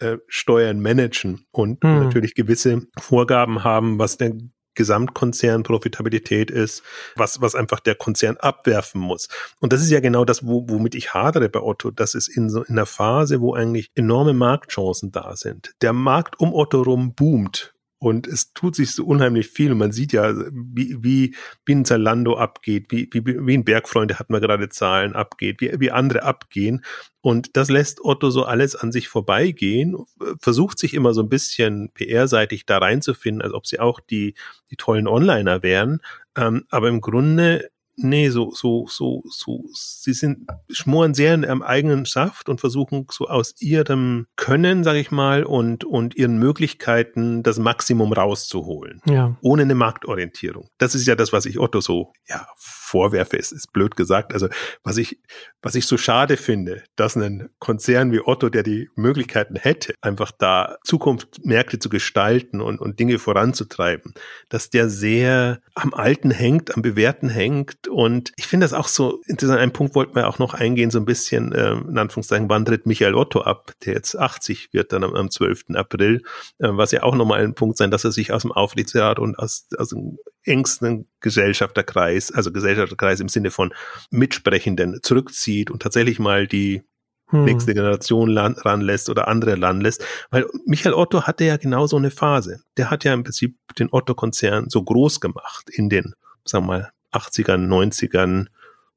[0.00, 2.04] äh, steuern, managen und hm.
[2.04, 6.82] natürlich gewisse Vorgaben haben, was denn Gesamtkonzernprofitabilität ist,
[7.16, 9.28] was, was einfach der Konzern abwerfen muss.
[9.60, 11.90] Und das ist ja genau das, wo, womit ich hadere bei Otto.
[11.90, 15.74] Das ist in so in einer Phase, wo eigentlich enorme Marktchancen da sind.
[15.82, 19.72] Der Markt um Otto rum boomt und es tut sich so unheimlich viel.
[19.72, 21.34] Und man sieht ja, wie, wie,
[21.64, 25.80] wie ein Zalando abgeht, wie, wie, wie ein Bergfreunde hatten wir gerade Zahlen abgeht, wie,
[25.80, 26.84] wie andere abgehen.
[27.20, 29.96] Und das lässt Otto so alles an sich vorbeigehen,
[30.40, 34.34] versucht sich immer so ein bisschen PR-seitig da reinzufinden, als ob sie auch die,
[34.70, 36.00] die tollen Onliner wären,
[36.36, 41.62] ähm, aber im Grunde nee, so, so, so, so, sie sind, schmoren sehr in ihrem
[41.62, 47.42] eigenen Saft und versuchen so aus ihrem Können, sag ich mal, und, und ihren Möglichkeiten
[47.42, 49.00] das Maximum rauszuholen.
[49.06, 49.36] Ja.
[49.42, 50.68] Ohne eine Marktorientierung.
[50.78, 54.32] Das ist ja das, was ich Otto so, ja, vorwerfe, ist, ist blöd gesagt.
[54.32, 54.48] Also,
[54.82, 55.20] was ich,
[55.62, 60.32] was ich so schade finde, dass ein Konzern wie Otto, der die Möglichkeiten hätte, einfach
[60.32, 64.14] da Zukunftsmärkte zu gestalten und, und Dinge voranzutreiben,
[64.48, 69.20] dass der sehr am Alten hängt, am Bewährten hängt und ich finde das auch so
[69.26, 69.60] interessant.
[69.60, 72.86] Ein Punkt wollten wir auch noch eingehen, so ein bisschen, äh, in Anführungszeichen, wann tritt
[72.86, 75.74] Michael Otto ab, der jetzt 80 wird dann am, am 12.
[75.74, 76.22] April,
[76.58, 79.38] äh, was ja auch nochmal ein Punkt sein, dass er sich aus dem Aufsichtsrat und
[79.38, 83.72] aus, aus dem engsten Gesellschafterkreis, also Gesellschafterkreis im Sinne von
[84.10, 86.82] Mitsprechenden zurückzieht und tatsächlich mal die
[87.30, 87.44] hm.
[87.44, 90.04] nächste Generation ranlässt oder andere ranlässt.
[90.30, 92.60] Weil Michael Otto hatte ja genau so eine Phase.
[92.76, 96.92] Der hat ja im Prinzip den Otto-Konzern so groß gemacht in den, sagen wir mal,
[97.12, 98.46] 80ern, 90ern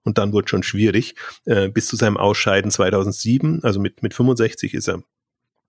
[0.04, 4.74] und dann wurde schon schwierig, äh, bis zu seinem Ausscheiden 2007, also mit, mit 65
[4.74, 5.04] ist er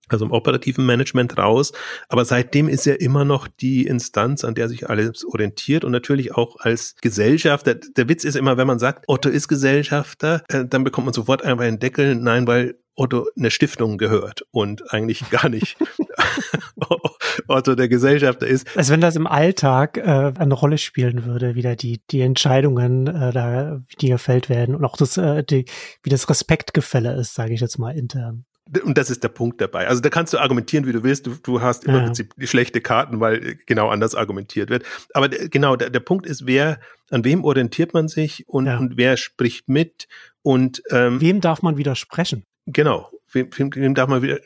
[0.09, 1.71] also im operativen Management raus.
[2.09, 6.35] Aber seitdem ist er immer noch die Instanz, an der sich alles orientiert und natürlich
[6.35, 7.75] auch als Gesellschafter.
[7.75, 11.43] Der Witz ist immer, wenn man sagt, Otto ist Gesellschafter, äh, dann bekommt man sofort
[11.43, 12.15] einfach einen Deckel.
[12.15, 15.77] Nein, weil Otto eine Stiftung gehört und eigentlich gar nicht
[17.47, 18.77] Otto der Gesellschafter ist.
[18.77, 23.31] Als wenn das im Alltag äh, eine Rolle spielen würde, wieder die die Entscheidungen äh,
[23.31, 25.65] da die gefällt werden und auch das äh, die,
[26.03, 28.45] wie das Respektgefälle ist, sage ich jetzt mal intern.
[28.83, 29.87] Und das ist der Punkt dabei.
[29.87, 31.27] Also da kannst du argumentieren, wie du willst.
[31.27, 32.03] Du, du hast im ja.
[32.03, 34.83] Prinzip schlechte Karten, weil genau anders argumentiert wird.
[35.13, 36.79] Aber genau, der, der Punkt ist, wer,
[37.11, 38.77] an wem orientiert man sich und, ja.
[38.77, 40.07] und wer spricht mit
[40.41, 42.45] und ähm, wem darf man widersprechen?
[42.65, 43.09] Genau.
[43.33, 44.39] Wem, wem darf man wieder,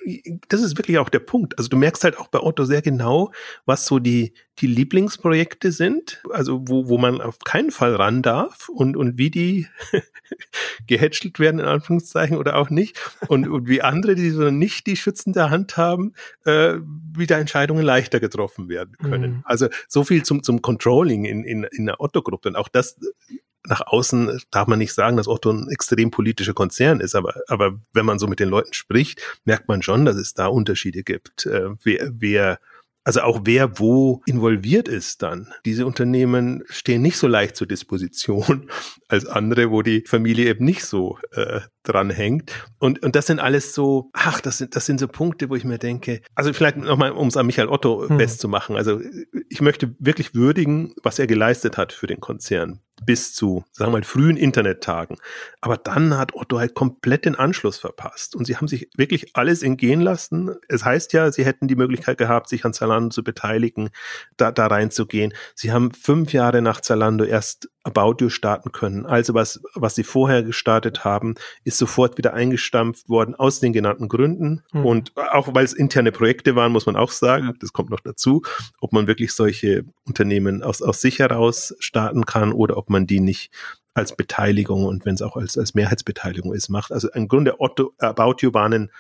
[0.50, 1.58] das ist wirklich auch der Punkt.
[1.58, 3.32] Also du merkst halt auch bei Otto sehr genau,
[3.66, 8.70] was so die, die Lieblingsprojekte sind, also wo, wo man auf keinen Fall ran darf
[8.70, 9.68] und, und wie die
[10.88, 13.00] gehätschelt werden, in Anführungszeichen, oder auch nicht.
[13.28, 16.14] Und, und wie andere, die so nicht die schützende Hand haben,
[16.46, 16.76] äh,
[17.16, 19.32] wie da Entscheidungen leichter getroffen werden können.
[19.32, 19.42] Mhm.
[19.46, 22.50] Also so viel zum, zum Controlling in, in, in der Otto-Gruppe.
[22.50, 22.98] Und auch das
[23.68, 27.80] nach außen darf man nicht sagen, dass Otto ein extrem politischer Konzern ist, aber, aber
[27.94, 31.46] wenn man so mit den Leuten spricht, merkt man schon, dass es da Unterschiede gibt,
[31.46, 32.60] äh, wer, wer
[33.08, 35.48] also auch wer wo involviert ist dann.
[35.64, 38.70] Diese Unternehmen stehen nicht so leicht zur Disposition
[39.08, 42.52] als andere, wo die Familie eben nicht so äh, dran hängt.
[42.80, 45.64] Und, und das sind alles so, ach, das sind, das sind so Punkte, wo ich
[45.64, 48.20] mir denke, also vielleicht nochmal, um es an Michael Otto hm.
[48.20, 48.76] festzumachen.
[48.76, 49.00] Also
[49.48, 54.00] ich möchte wirklich würdigen, was er geleistet hat für den Konzern bis zu, sagen wir
[54.00, 55.18] mal, frühen Internettagen.
[55.62, 58.36] Aber dann hat Otto halt komplett den Anschluss verpasst.
[58.36, 60.56] Und sie haben sich wirklich alles entgehen lassen.
[60.68, 63.90] Es heißt ja, sie hätten die Möglichkeit gehabt, sich an Zalando zu beteiligen,
[64.36, 65.34] da, da reinzugehen.
[65.56, 69.06] Sie haben fünf Jahre nach Zalando erst About You starten können.
[69.06, 74.10] Also was, was sie vorher gestartet haben, ist sofort wieder eingestampft worden aus den genannten
[74.10, 74.64] Gründen.
[74.74, 74.86] Mhm.
[74.86, 78.44] Und auch weil es interne Projekte waren, muss man auch sagen, das kommt noch dazu,
[78.82, 83.22] ob man wirklich solche Unternehmen aus, aus sich heraus starten kann oder ob man die
[83.22, 83.52] nicht
[83.94, 86.92] als Beteiligung und wenn es auch als, als Mehrheitsbeteiligung ist, macht.
[86.92, 88.92] Also im Grunde Otto, About You waren ein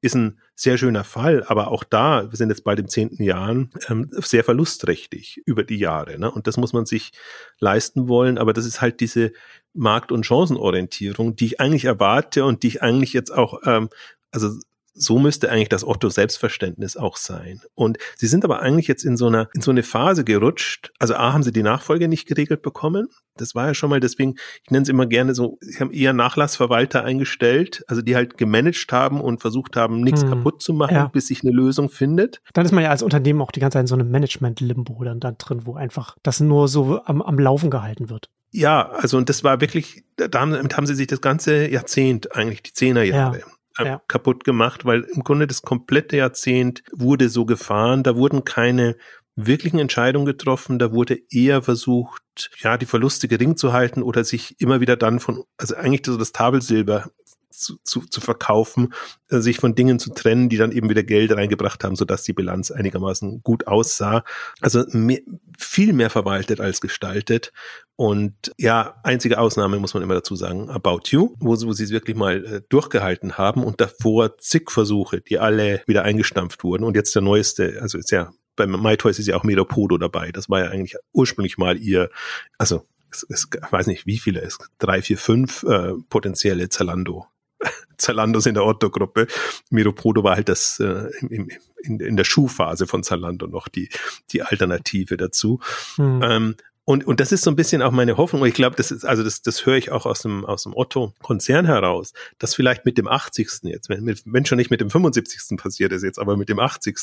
[0.00, 3.70] ist ein sehr schöner Fall, aber auch da, wir sind jetzt bald im zehnten Jahren,
[3.88, 6.18] ähm, sehr verlustträchtig über die Jahre.
[6.18, 6.30] Ne?
[6.30, 7.12] Und das muss man sich
[7.58, 9.32] leisten wollen, aber das ist halt diese
[9.74, 13.88] Markt- und Chancenorientierung, die ich eigentlich erwarte und die ich eigentlich jetzt auch, ähm,
[14.30, 14.50] also
[14.98, 17.60] so müsste eigentlich das Otto-Selbstverständnis auch sein.
[17.74, 20.92] Und sie sind aber eigentlich jetzt in so einer, in so eine Phase gerutscht.
[20.98, 23.08] Also A, haben sie die Nachfolge nicht geregelt bekommen.
[23.36, 24.34] Das war ja schon mal deswegen,
[24.64, 28.92] ich nenne es immer gerne so, sie haben eher Nachlassverwalter eingestellt, also die halt gemanagt
[28.92, 31.06] haben und versucht haben, nichts hm, kaputt zu machen, ja.
[31.06, 32.40] bis sich eine Lösung findet.
[32.52, 35.20] Dann ist man ja als Unternehmen auch die ganze Zeit in so einem Management-Limbo dann,
[35.20, 38.28] dann drin, wo einfach das nur so am, am Laufen gehalten wird.
[38.50, 42.72] Ja, also und das war wirklich, damit haben sie sich das ganze Jahrzehnt, eigentlich die
[42.72, 43.44] Zehnerjahre, ja
[43.86, 44.02] ja.
[44.08, 48.02] kaputt gemacht, weil im Grunde das komplette Jahrzehnt wurde so gefahren.
[48.02, 48.96] Da wurden keine
[49.36, 50.78] wirklichen Entscheidungen getroffen.
[50.78, 55.20] Da wurde eher versucht, ja, die Verluste gering zu halten oder sich immer wieder dann
[55.20, 57.10] von, also eigentlich so das Tafelsilber
[57.58, 58.94] zu, zu, zu verkaufen,
[59.30, 62.32] äh, sich von Dingen zu trennen, die dann eben wieder Geld reingebracht haben, sodass die
[62.32, 64.24] Bilanz einigermaßen gut aussah.
[64.60, 65.20] Also mehr,
[65.58, 67.52] viel mehr verwaltet als gestaltet.
[67.96, 71.90] Und ja, einzige Ausnahme muss man immer dazu sagen, About You, wo, wo sie es
[71.90, 76.84] wirklich mal äh, durchgehalten haben und davor zig Versuche, die alle wieder eingestampft wurden.
[76.84, 80.32] Und jetzt der neueste, also ist ja bei MyToys ist ja auch Meropodo dabei.
[80.32, 82.10] Das war ja eigentlich ursprünglich mal ihr,
[82.58, 87.26] also es, es weiß nicht wie viele, es drei, vier, fünf äh, potenzielle Zalando.
[87.96, 89.26] Zalandos in der Otto-Gruppe.
[89.70, 91.48] Miropodo war halt das äh, im,
[91.82, 93.88] in, in der Schuhphase von Zalando noch die,
[94.30, 95.60] die Alternative dazu.
[95.96, 96.20] Hm.
[96.22, 96.54] Ähm,
[96.88, 98.46] und, und das ist so ein bisschen auch meine Hoffnung.
[98.46, 101.66] Ich glaube, das ist, also das, das höre ich auch aus dem, aus dem Otto-Konzern
[101.66, 103.46] heraus, dass vielleicht mit dem 80.
[103.64, 105.58] jetzt, wenn, wenn schon nicht mit dem 75.
[105.58, 106.96] passiert ist jetzt, aber mit dem 80.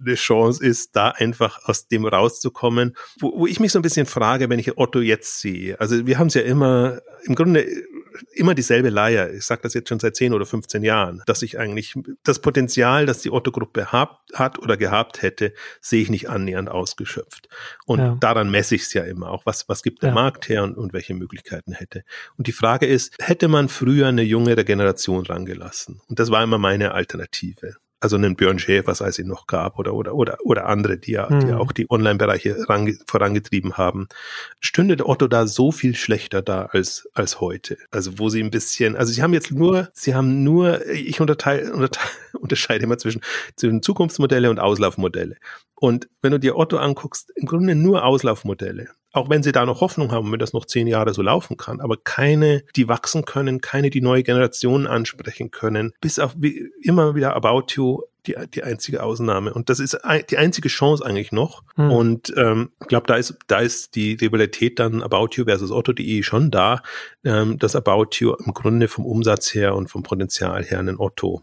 [0.00, 4.04] eine Chance ist, da einfach aus dem rauszukommen, wo, wo ich mich so ein bisschen
[4.04, 5.78] frage, wenn ich Otto jetzt sehe.
[5.78, 7.64] Also wir haben es ja immer, im Grunde
[8.32, 9.32] immer dieselbe Leier.
[9.32, 11.94] Ich sage das jetzt schon seit 10 oder 15 Jahren, dass ich eigentlich
[12.24, 17.48] das Potenzial, das die Otto-Gruppe hat oder gehabt hätte, sehe ich nicht annähernd ausgeschöpft.
[17.86, 18.16] Und ja.
[18.20, 19.46] daran messe ich es ja immer auch.
[19.46, 20.14] Was, was gibt der ja.
[20.14, 22.04] Markt her und, und welche Möglichkeiten hätte?
[22.36, 26.00] Und die Frage ist, hätte man früher eine jüngere Generation rangelassen?
[26.08, 29.78] Und das war immer meine Alternative also einen Björn Schäfer, als es ihn noch gab,
[29.78, 31.40] oder, oder, oder, oder andere, die ja, mhm.
[31.40, 32.56] die auch die Online-Bereiche
[33.06, 34.08] vorangetrieben haben,
[34.58, 37.76] stünde der Otto da so viel schlechter da als, als heute.
[37.90, 41.72] Also, wo sie ein bisschen, also sie haben jetzt nur, sie haben nur, ich unterteile,
[41.72, 42.10] unterteile,
[42.40, 43.20] unterscheide immer zwischen,
[43.56, 45.36] zwischen Zukunftsmodelle und Auslaufmodelle.
[45.74, 49.80] Und wenn du dir Otto anguckst, im Grunde nur Auslaufmodelle auch wenn sie da noch
[49.80, 53.60] Hoffnung haben, wenn das noch zehn Jahre so laufen kann, aber keine, die wachsen können,
[53.60, 58.62] keine, die neue Generationen ansprechen können, bis auf wie immer wieder About You die, die
[58.62, 59.52] einzige Ausnahme.
[59.54, 59.98] Und das ist
[60.30, 61.62] die einzige Chance eigentlich noch.
[61.76, 61.90] Hm.
[61.90, 66.22] Und ähm, ich glaube, da ist, da ist die Rivalität dann About You versus Otto.de
[66.22, 66.82] schon da,
[67.24, 71.42] ähm, dass About You im Grunde vom Umsatz her und vom Potenzial her einen Otto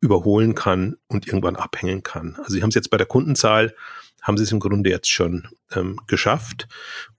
[0.00, 2.36] überholen kann und irgendwann abhängen kann.
[2.38, 3.74] Also sie haben es jetzt bei der Kundenzahl
[4.22, 6.68] haben sie es im Grunde jetzt schon ähm, geschafft.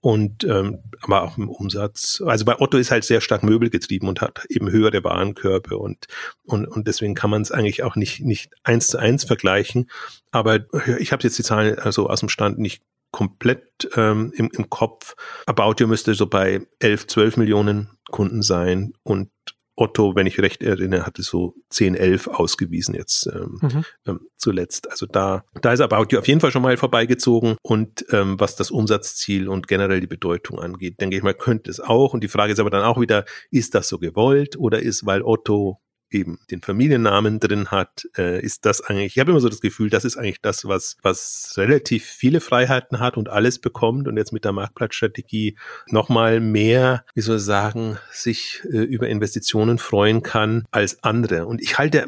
[0.00, 2.22] Und ähm, aber auch im Umsatz.
[2.24, 6.06] Also bei Otto ist halt sehr stark Möbel getrieben und hat eben höhere Warenkörbe und,
[6.44, 9.90] und, und deswegen kann man es eigentlich auch nicht, nicht eins zu eins vergleichen.
[10.30, 10.60] Aber
[10.98, 15.14] ich habe jetzt die Zahlen also aus dem Stand nicht komplett ähm, im, im Kopf.
[15.46, 19.30] About You müsste so bei 11, 12 Millionen Kunden sein und
[19.74, 23.84] Otto, wenn ich recht erinnere, hatte so 10, 11 ausgewiesen jetzt ähm, mhm.
[24.06, 24.90] ähm, zuletzt.
[24.90, 27.56] Also da, da ist About You auf jeden Fall schon mal vorbeigezogen.
[27.62, 31.80] Und ähm, was das Umsatzziel und generell die Bedeutung angeht, denke ich mal, könnte es
[31.80, 32.14] auch.
[32.14, 35.22] Und die Frage ist aber dann auch wieder, ist das so gewollt oder ist, weil
[35.22, 35.81] Otto
[36.12, 39.90] eben den Familiennamen drin hat, äh, ist das eigentlich, ich habe immer so das Gefühl,
[39.90, 44.32] das ist eigentlich das, was, was relativ viele Freiheiten hat und alles bekommt und jetzt
[44.32, 45.56] mit der Marktplatzstrategie
[45.88, 51.46] nochmal mehr, wie soll ich sagen, sich äh, über Investitionen freuen kann als andere.
[51.46, 52.06] Und ich halte,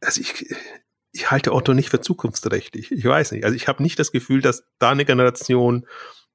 [0.00, 0.54] also ich,
[1.12, 2.90] ich halte Otto nicht für zukunftsträchtig.
[2.92, 3.44] Ich weiß nicht.
[3.44, 5.86] Also ich habe nicht das Gefühl, dass da eine Generation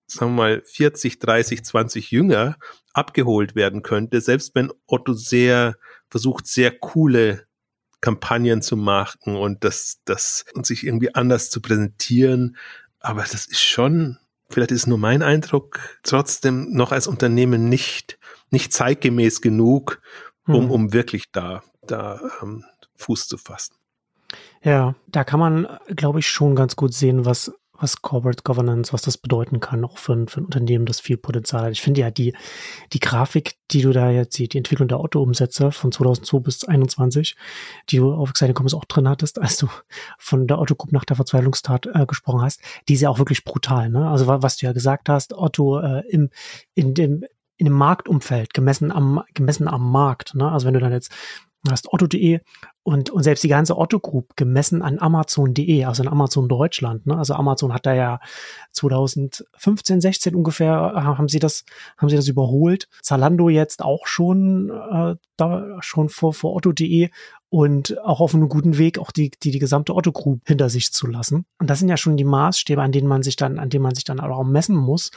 [0.08, 2.58] sagen wir mal 40, 30, 20 jünger
[2.94, 5.76] abgeholt werden könnte, selbst wenn Otto sehr
[6.10, 7.48] versucht, sehr coole
[8.02, 12.58] Kampagnen zu machen und das, das, und sich irgendwie anders zu präsentieren.
[13.00, 14.18] Aber das ist schon,
[14.50, 18.20] vielleicht ist nur mein Eindruck, trotzdem noch als Unternehmen nicht,
[18.52, 20.02] nicht zeitgemäß genug,
[20.46, 20.72] um, hm.
[20.72, 22.64] um wirklich da, da ähm,
[22.96, 23.76] Fuß zu fassen.
[24.64, 29.02] Ja, da kann man, glaube ich, schon ganz gut sehen, was was Corporate Governance, was
[29.02, 31.72] das bedeuten kann, auch für ein, für ein Unternehmen, das viel Potenzial hat.
[31.72, 32.34] Ich finde ja die,
[32.94, 37.36] die Grafik, die du da jetzt siehst, die Entwicklung der Otto-Umsätze von 2002 bis 2021,
[37.90, 39.68] die du auf Exciting Commerce auch drin hattest, als du
[40.18, 43.44] von der Otto Group nach der Verzweiflungstat äh, gesprochen hast, die ist ja auch wirklich
[43.44, 43.90] brutal.
[43.90, 44.10] Ne?
[44.10, 46.30] Also was du ja gesagt hast, Otto äh, im,
[46.74, 47.24] in dem
[47.58, 50.36] in dem Marktumfeld, gemessen am, gemessen am Markt.
[50.36, 50.50] Ne?
[50.52, 51.12] Also wenn du dann jetzt
[51.72, 52.40] hast Otto.de
[52.84, 57.06] und, und selbst die ganze Otto Group gemessen an Amazon.de, also in Amazon Deutschland.
[57.06, 57.18] Ne?
[57.18, 58.20] Also Amazon hat da ja
[58.72, 61.66] 2015, 16 ungefähr äh, haben sie das,
[61.98, 62.88] haben sie das überholt.
[63.02, 67.10] Zalando jetzt auch schon, äh, da schon vor, vor Otto.de
[67.50, 70.92] und auch auf einem guten Weg, auch die, die, die gesamte Otto Group hinter sich
[70.92, 71.46] zu lassen.
[71.60, 73.96] Und das sind ja schon die Maßstäbe, an denen man sich dann, an denen man
[73.96, 75.12] sich dann auch messen muss.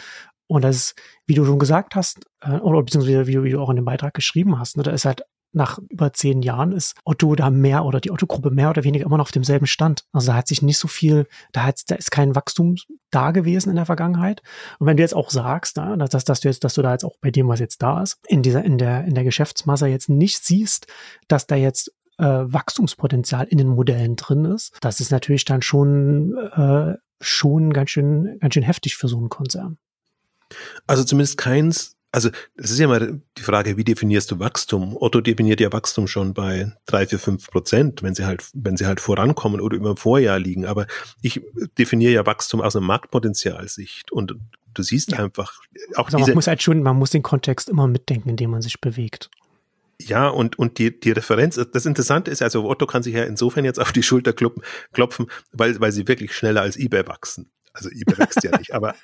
[0.47, 0.95] Und das ist,
[1.27, 4.15] wie du schon gesagt hast, äh, oder beziehungsweise wie, wie du auch in dem Beitrag
[4.15, 8.01] geschrieben hast, ne, da ist halt nach über zehn Jahren ist Otto da mehr oder
[8.01, 10.05] die Otto-Gruppe mehr oder weniger immer noch auf demselben Stand.
[10.13, 12.77] Also da hat sich nicht so viel, da, hat, da ist kein Wachstum
[13.11, 14.43] da gewesen in der Vergangenheit.
[14.79, 17.17] Und wenn du jetzt auch sagst, dass, dass du jetzt, dass du da jetzt auch
[17.21, 20.45] bei dem, was jetzt da ist, in dieser, in der, in der Geschäftsmasse jetzt nicht
[20.45, 20.87] siehst,
[21.29, 26.37] dass da jetzt äh, Wachstumspotenzial in den Modellen drin ist, das ist natürlich dann schon,
[26.37, 29.79] äh, schon ganz schön, ganz schön heftig für so einen Konzern.
[30.87, 34.97] Also zumindest keins, also das ist ja mal die Frage, wie definierst du Wachstum?
[34.97, 38.87] Otto definiert ja Wachstum schon bei drei, vier, fünf Prozent, wenn sie halt, wenn sie
[38.87, 40.67] halt vorankommen oder über dem Vorjahr liegen.
[40.67, 40.87] Aber
[41.23, 41.41] ich
[41.79, 44.35] definiere ja Wachstum aus einer Marktpotenzialsicht und
[44.75, 45.19] du siehst ja.
[45.19, 45.61] einfach
[45.95, 46.31] auch also diese.
[46.31, 49.31] Man muss halt schon, man muss den Kontext immer mitdenken, in dem man sich bewegt.
[50.01, 53.67] Ja, und, und die, die Referenz, das Interessante ist, also Otto kann sich ja insofern
[53.67, 57.51] jetzt auf die Schulter klopfen, weil, weil sie wirklich schneller als eBay wachsen.
[57.73, 58.95] Also eBay wächst ja nicht, aber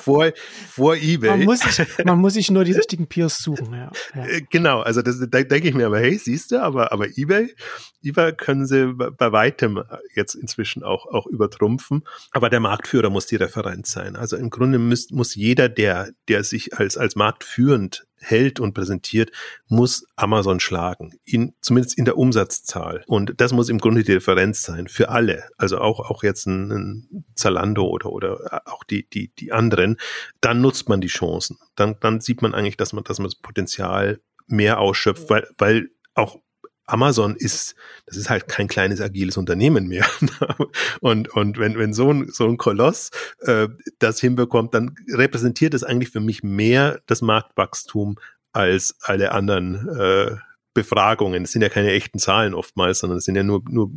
[0.00, 0.30] vor,
[0.68, 1.30] vor eBay.
[1.30, 3.90] Man muss, sich, man muss sich nur die richtigen Peers suchen, ja.
[4.14, 4.26] ja.
[4.26, 7.54] Äh, genau, also das, da denke ich mir aber, hey, siehst du, aber, aber eBay,
[8.02, 9.82] eBay können sie bei weitem
[10.14, 12.04] jetzt inzwischen auch, auch übertrumpfen.
[12.30, 14.16] Aber der Marktführer muss die Referenz sein.
[14.16, 19.30] Also im Grunde muss, muss jeder, der, der sich als, als marktführend hält und präsentiert,
[19.68, 21.12] muss Amazon schlagen.
[21.24, 23.04] In, zumindest in der Umsatzzahl.
[23.06, 25.48] Und das muss im Grunde die Referenz sein für alle.
[25.58, 29.96] Also auch, auch jetzt ein, ein Zalando oder, oder auch die, die, die anderen.
[30.40, 31.58] Dann nutzt man die Chancen.
[31.74, 35.90] Dann, dann sieht man eigentlich, dass man, dass man das Potenzial mehr ausschöpft, weil, weil
[36.14, 36.38] auch
[36.86, 37.74] Amazon ist,
[38.06, 40.06] das ist halt kein kleines agiles Unternehmen mehr.
[41.00, 43.68] und, und wenn, wenn so ein, so ein Koloss äh,
[43.98, 48.18] das hinbekommt, dann repräsentiert es eigentlich für mich mehr das Marktwachstum
[48.52, 50.36] als alle anderen äh,
[50.74, 51.44] Befragungen.
[51.44, 53.90] Es sind ja keine echten Zahlen oftmals, sondern es sind ja nur, nur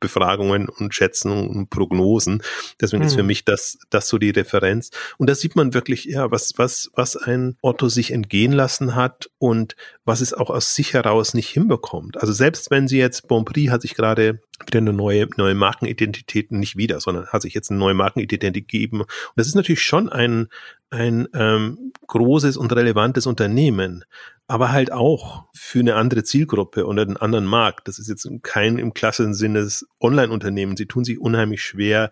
[0.00, 2.42] Befragungen und Schätzungen und Prognosen.
[2.80, 3.06] Deswegen mhm.
[3.06, 3.28] ist für mhm.
[3.28, 4.90] mich das, das so die Referenz.
[5.18, 9.30] Und da sieht man wirklich, ja, was, was, was ein Otto sich entgehen lassen hat
[9.38, 12.18] und was es auch aus sich heraus nicht hinbekommt.
[12.18, 16.76] Also selbst wenn sie jetzt, Bonprix hat sich gerade wieder eine neue, neue Markenidentität, nicht
[16.76, 19.02] wieder, sondern hat sich jetzt eine neue Markenidentität gegeben.
[19.02, 20.48] Und das ist natürlich schon ein,
[20.90, 24.04] ein ähm, großes und relevantes Unternehmen
[24.48, 27.86] aber halt auch für eine andere Zielgruppe oder einen anderen Markt.
[27.86, 30.76] Das ist jetzt kein im klassischen Sinne des Online-Unternehmen.
[30.76, 32.10] Sie tun sich unheimlich schwer,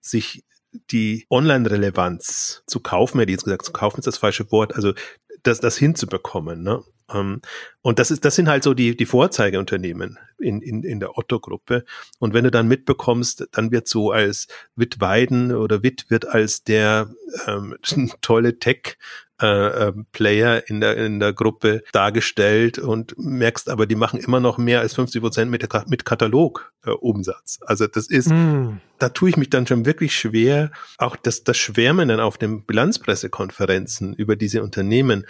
[0.00, 0.44] sich
[0.90, 4.92] die Online-Relevanz zu kaufen, hätte ich jetzt gesagt, zu kaufen ist das falsche Wort, also
[5.44, 6.62] das, das hinzubekommen.
[6.62, 6.82] Ne?
[7.12, 7.40] Ähm,
[7.82, 11.84] und das ist, das sind halt so die, die Vorzeigeunternehmen in, in, in der Otto-Gruppe.
[12.18, 17.10] Und wenn du dann mitbekommst, dann wird so als Wittweiden oder Witt wird als der
[17.46, 17.76] ähm,
[18.20, 18.96] tolle Tech
[19.40, 24.40] äh, ähm, Player in der, in der Gruppe dargestellt und merkst aber, die machen immer
[24.40, 27.58] noch mehr als 50 Prozent mit, mit Katalog-Umsatz.
[27.60, 28.80] Äh, also das ist, mm.
[28.98, 32.64] da tue ich mich dann schon wirklich schwer, auch das, das Schwärmen dann auf den
[32.64, 35.26] Bilanzpressekonferenzen über diese Unternehmen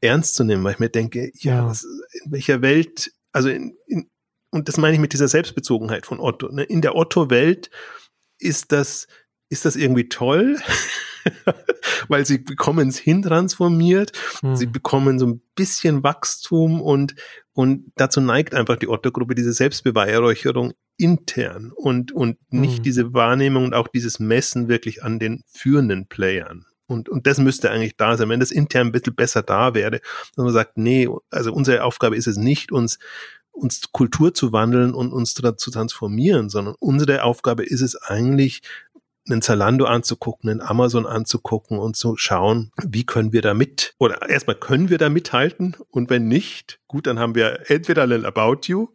[0.00, 1.66] ernst zu nehmen, weil ich mir denke, ja.
[1.66, 1.84] Was,
[2.24, 4.10] in welcher Welt, also in, in,
[4.50, 6.48] und das meine ich mit dieser Selbstbezogenheit von Otto.
[6.48, 6.64] Ne?
[6.64, 7.70] In der Otto-Welt
[8.38, 9.08] ist das,
[9.48, 10.58] ist das irgendwie toll?
[12.08, 14.56] weil sie bekommen es hintransformiert, hm.
[14.56, 17.14] sie bekommen so ein bisschen Wachstum und,
[17.52, 22.82] und dazu neigt einfach die Otto-Gruppe diese Selbstbeweihräucherung intern und, und nicht hm.
[22.82, 26.66] diese Wahrnehmung und auch dieses Messen wirklich an den führenden Playern.
[26.86, 28.28] Und, und das müsste eigentlich da sein.
[28.28, 32.16] Wenn das intern ein bisschen besser da wäre, dass man sagt, nee, also unsere Aufgabe
[32.16, 32.98] ist es nicht, uns
[33.54, 38.62] uns Kultur zu wandeln und uns zu transformieren, sondern unsere Aufgabe ist es eigentlich,
[39.26, 44.28] einen Zalando anzugucken, einen Amazon anzugucken und zu schauen, wie können wir da mit, oder
[44.28, 48.66] erstmal können wir da mithalten und wenn nicht, gut, dann haben wir entweder ein About
[48.66, 48.88] You,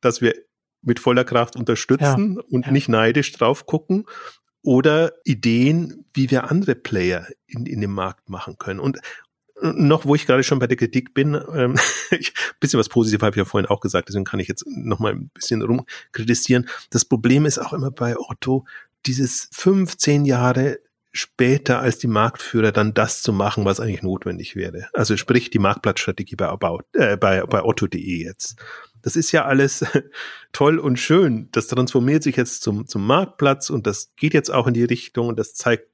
[0.00, 0.34] dass wir
[0.82, 2.72] mit voller Kraft unterstützen ja, und ja.
[2.72, 4.06] nicht neidisch drauf gucken
[4.66, 8.80] oder Ideen, wie wir andere Player in, in dem Markt machen können.
[8.80, 8.98] Und
[9.62, 11.76] noch, wo ich gerade schon bei der Kritik bin, ähm,
[12.10, 14.98] ich, bisschen was Positives habe ich ja vorhin auch gesagt, deswegen kann ich jetzt noch
[14.98, 16.68] mal ein bisschen rumkritisieren.
[16.90, 18.66] Das Problem ist auch immer bei Otto,
[19.06, 20.80] dieses 15 Jahre
[21.12, 24.88] später als die Marktführer dann das zu machen, was eigentlich notwendig wäre.
[24.92, 28.56] Also sprich die Marktplatzstrategie bei, About, äh, bei, bei Otto.de jetzt.
[29.02, 29.84] Das ist ja alles
[30.52, 31.48] toll und schön.
[31.52, 35.28] Das transformiert sich jetzt zum, zum Marktplatz und das geht jetzt auch in die Richtung
[35.28, 35.88] und das zeigt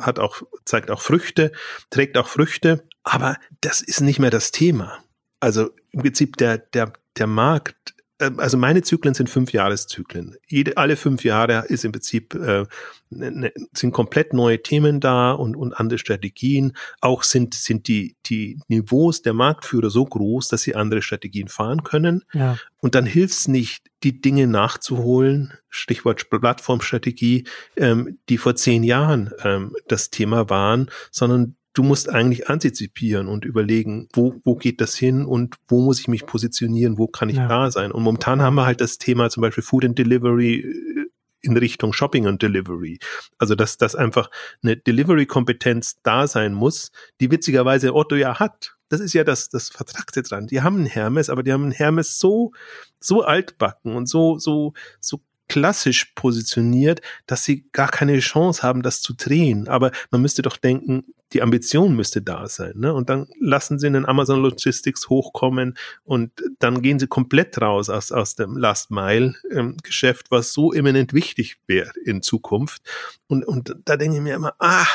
[0.00, 1.50] hat auch, zeigt auch Früchte,
[1.90, 5.02] trägt auch Früchte, aber das ist nicht mehr das Thema.
[5.40, 10.36] Also im Prinzip der, der, der Markt also meine Zyklen sind fünf Jahreszyklen.
[10.46, 12.64] Jede, alle fünf Jahre ist im Prinzip äh,
[13.10, 16.72] ne, ne, sind komplett neue Themen da und, und andere Strategien.
[17.00, 21.82] Auch sind sind die die Niveaus der Marktführer so groß, dass sie andere Strategien fahren
[21.82, 22.24] können.
[22.32, 22.58] Ja.
[22.78, 25.52] Und dann hilft es nicht, die Dinge nachzuholen.
[25.68, 27.44] Stichwort Plattformstrategie,
[27.76, 33.44] ähm, die vor zehn Jahren ähm, das Thema waren, sondern du musst eigentlich antizipieren und
[33.44, 37.36] überlegen, wo, wo geht das hin und wo muss ich mich positionieren, wo kann ich
[37.36, 37.48] ja.
[37.48, 37.92] da sein.
[37.92, 41.06] Und momentan haben wir halt das Thema zum Beispiel Food and Delivery äh,
[41.42, 42.98] in Richtung Shopping und Delivery.
[43.38, 44.30] Also dass, dass einfach
[44.62, 48.76] eine Delivery-Kompetenz da sein muss, die witzigerweise Otto ja hat.
[48.88, 50.48] Das ist ja das, das Vertragte dran.
[50.48, 52.52] Die haben einen Hermes, aber die haben einen Hermes so,
[52.98, 55.20] so altbacken und so, so, so
[55.50, 59.66] klassisch positioniert, dass sie gar keine Chance haben, das zu drehen.
[59.66, 62.74] Aber man müsste doch denken, die Ambition müsste da sein.
[62.76, 62.94] Ne?
[62.94, 67.90] Und dann lassen sie in den Amazon Logistics hochkommen und dann gehen sie komplett raus
[67.90, 72.82] aus, aus dem Last Mile ähm, Geschäft, was so eminent wichtig wäre in Zukunft.
[73.26, 74.86] Und, und da denke ich mir immer, ah,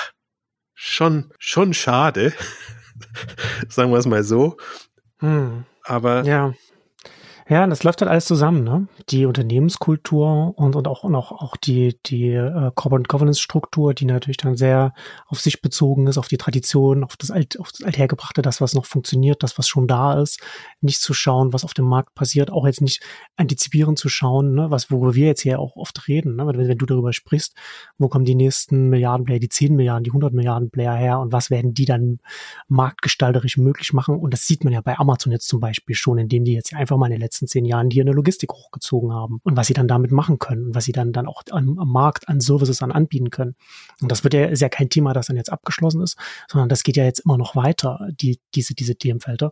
[0.74, 2.34] schon, schon schade.
[3.70, 4.56] Sagen wir es mal so.
[5.20, 5.66] Hm.
[5.84, 6.54] Aber ja.
[7.48, 8.88] Ja, das läuft halt alles zusammen, ne?
[9.10, 14.06] Die Unternehmenskultur und, und auch, und auch, auch die, die äh, Corporate Governance Struktur, die
[14.06, 14.96] natürlich dann sehr
[15.28, 18.74] auf sich bezogen ist, auf die Tradition, auf das, Alt, auf das Althergebrachte, das, was
[18.74, 20.42] noch funktioniert, das, was schon da ist,
[20.82, 23.04] nicht zu schauen, was auf dem Markt passiert, auch jetzt nicht
[23.36, 24.72] antizipieren zu schauen, ne?
[24.72, 26.48] was, worüber wir jetzt hier auch oft reden, ne?
[26.48, 27.54] Wenn, wenn du darüber sprichst,
[28.00, 31.32] wo kommen die nächsten Milliarden Player, die 10 Milliarden, die 100 Milliarden Player her und
[31.32, 32.18] was werden die dann
[32.70, 34.18] marktgestalterisch möglich machen?
[34.18, 36.98] Und das sieht man ja bei Amazon jetzt zum Beispiel schon, indem die jetzt einfach
[36.98, 39.88] mal in den letzten zehn Jahren hier eine Logistik hochgezogen haben und was sie dann
[39.88, 42.92] damit machen können und was sie dann, dann auch am, am Markt an Services an
[42.92, 43.56] anbieten können.
[44.02, 46.18] Und das wird ja, ist ja kein Thema, das dann jetzt abgeschlossen ist,
[46.50, 49.52] sondern das geht ja jetzt immer noch weiter, die, diese, diese Themenfelder.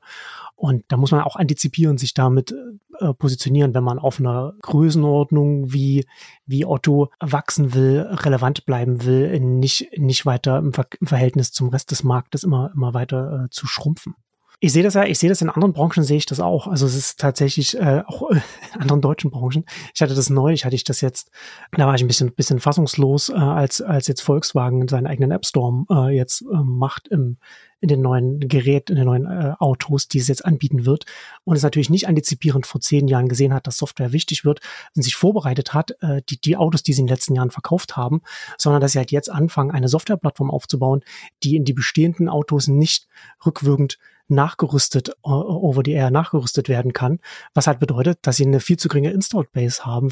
[0.55, 2.53] Und da muss man auch antizipieren, sich damit
[2.99, 6.05] äh, positionieren, wenn man auf einer Größenordnung wie,
[6.45, 11.69] wie Otto wachsen will, relevant bleiben will, nicht, nicht weiter im, Ver im Verhältnis zum
[11.69, 14.15] Rest des Marktes immer, immer weiter äh, zu schrumpfen.
[14.63, 16.67] Ich sehe das ja, ich sehe das in anderen Branchen, sehe ich das auch.
[16.67, 18.41] Also es ist tatsächlich äh, auch in
[18.79, 19.65] anderen deutschen Branchen.
[19.93, 21.31] Ich hatte das neulich, hatte ich das jetzt,
[21.73, 25.45] da war ich ein bisschen, bisschen fassungslos, äh, als, als jetzt Volkswagen seinen eigenen App
[25.45, 27.39] Store äh, jetzt äh, macht im,
[27.81, 31.07] in den neuen Gerät, in den neuen äh, Autos, die es jetzt anbieten wird.
[31.43, 34.61] Und es natürlich nicht antizipierend vor zehn Jahren gesehen hat, dass Software wichtig wird
[34.95, 37.97] und sich vorbereitet hat, äh, die, die Autos, die sie in den letzten Jahren verkauft
[37.97, 38.21] haben,
[38.57, 41.01] sondern dass sie halt jetzt anfangen, eine Softwareplattform aufzubauen,
[41.43, 43.09] die in die bestehenden Autos nicht
[43.45, 43.97] rückwirkend
[44.27, 47.19] nachgerüstet, äh, over the air nachgerüstet werden kann,
[47.53, 50.09] was halt bedeutet, dass sie eine viel zu geringe Installed Base haben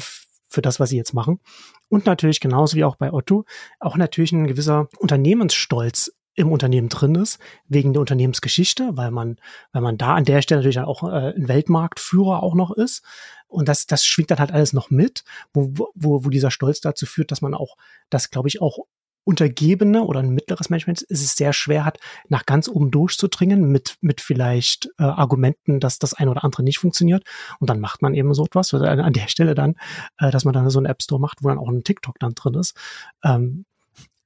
[0.48, 1.40] für das, was sie jetzt machen.
[1.88, 3.44] Und natürlich genauso wie auch bei Otto,
[3.80, 7.38] auch natürlich ein gewisser Unternehmensstolz im Unternehmen drin ist,
[7.68, 9.36] wegen der Unternehmensgeschichte, weil man,
[9.72, 13.02] weil man da an der Stelle natürlich auch äh, ein Weltmarktführer auch noch ist.
[13.48, 17.04] Und das, das schwingt dann halt alles noch mit, wo, wo, wo dieser Stolz dazu
[17.04, 17.76] führt, dass man auch
[18.08, 18.78] das, glaube ich, auch
[19.24, 21.98] Untergebene oder ein mittleres Management ist es sehr schwer hat,
[22.28, 26.78] nach ganz oben durchzudringen mit, mit vielleicht äh, Argumenten, dass das eine oder andere nicht
[26.78, 27.24] funktioniert.
[27.60, 29.76] Und dann macht man eben so etwas, also an der Stelle dann,
[30.18, 32.34] äh, dass man dann so einen App Store macht, wo dann auch ein TikTok dann
[32.34, 32.76] drin ist.
[33.22, 33.64] Ähm,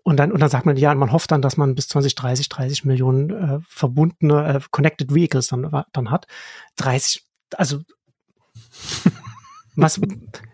[0.03, 2.85] und dann, und dann sagt man, ja, man hofft dann, dass man bis 2030 30
[2.85, 6.27] Millionen äh, verbundene äh, Connected Vehicles dann, dann hat.
[6.77, 7.25] 30,
[7.57, 7.81] also
[9.77, 10.01] was,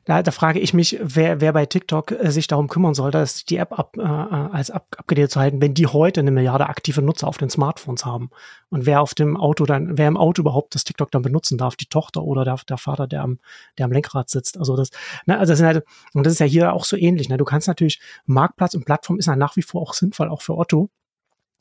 [0.04, 3.44] da, da frage ich mich, wer, wer bei TikTok äh, sich darum kümmern soll, dass
[3.44, 7.02] die App ab, äh, als ab, abgedatet zu halten, wenn die heute eine Milliarde aktive
[7.02, 8.30] Nutzer auf den Smartphones haben.
[8.68, 11.76] Und wer auf dem Auto dann, wer im Auto überhaupt das TikTok dann benutzen darf,
[11.76, 13.38] die Tochter oder der, der Vater, der am,
[13.78, 14.58] der am Lenkrad sitzt.
[14.58, 14.90] Also das,
[15.26, 17.28] ne, also das sind halt, und das ist ja hier auch so ähnlich.
[17.28, 17.36] Ne?
[17.36, 20.56] Du kannst natürlich, Marktplatz und Plattform ist ja nach wie vor auch sinnvoll, auch für
[20.56, 20.90] Otto.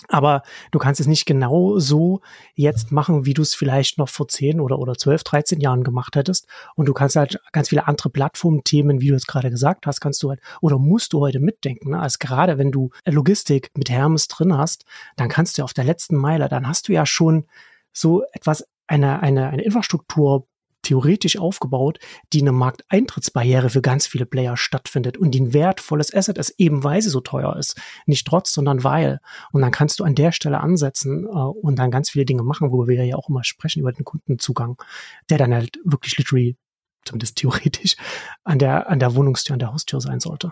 [0.07, 0.41] Aber
[0.71, 2.21] du kannst es nicht genau so
[2.55, 6.15] jetzt machen, wie du es vielleicht noch vor 10 oder, oder 12, 13 Jahren gemacht
[6.15, 6.47] hättest.
[6.75, 10.21] Und du kannst halt ganz viele andere Plattformthemen, wie du es gerade gesagt hast, kannst
[10.23, 11.91] du halt oder musst du heute mitdenken.
[11.91, 11.99] Ne?
[11.99, 14.85] Also gerade wenn du Logistik mit Hermes drin hast,
[15.15, 17.45] dann kannst du auf der letzten Meile, dann hast du ja schon
[17.93, 20.47] so etwas, eine, eine, eine Infrastruktur
[20.81, 21.99] theoretisch aufgebaut,
[22.33, 26.83] die eine Markteintrittsbarriere für ganz viele Player stattfindet und die ein wertvolles Asset ist, eben
[26.83, 27.79] weil sie so teuer ist.
[28.05, 29.19] Nicht trotz, sondern weil.
[29.51, 32.71] Und dann kannst du an der Stelle ansetzen äh, und dann ganz viele Dinge machen,
[32.71, 34.81] worüber wir ja auch immer sprechen, über den Kundenzugang,
[35.29, 36.57] der dann halt wirklich literally,
[37.05, 37.95] zumindest theoretisch,
[38.43, 40.51] an der, an der Wohnungstür, an der Haustür sein sollte.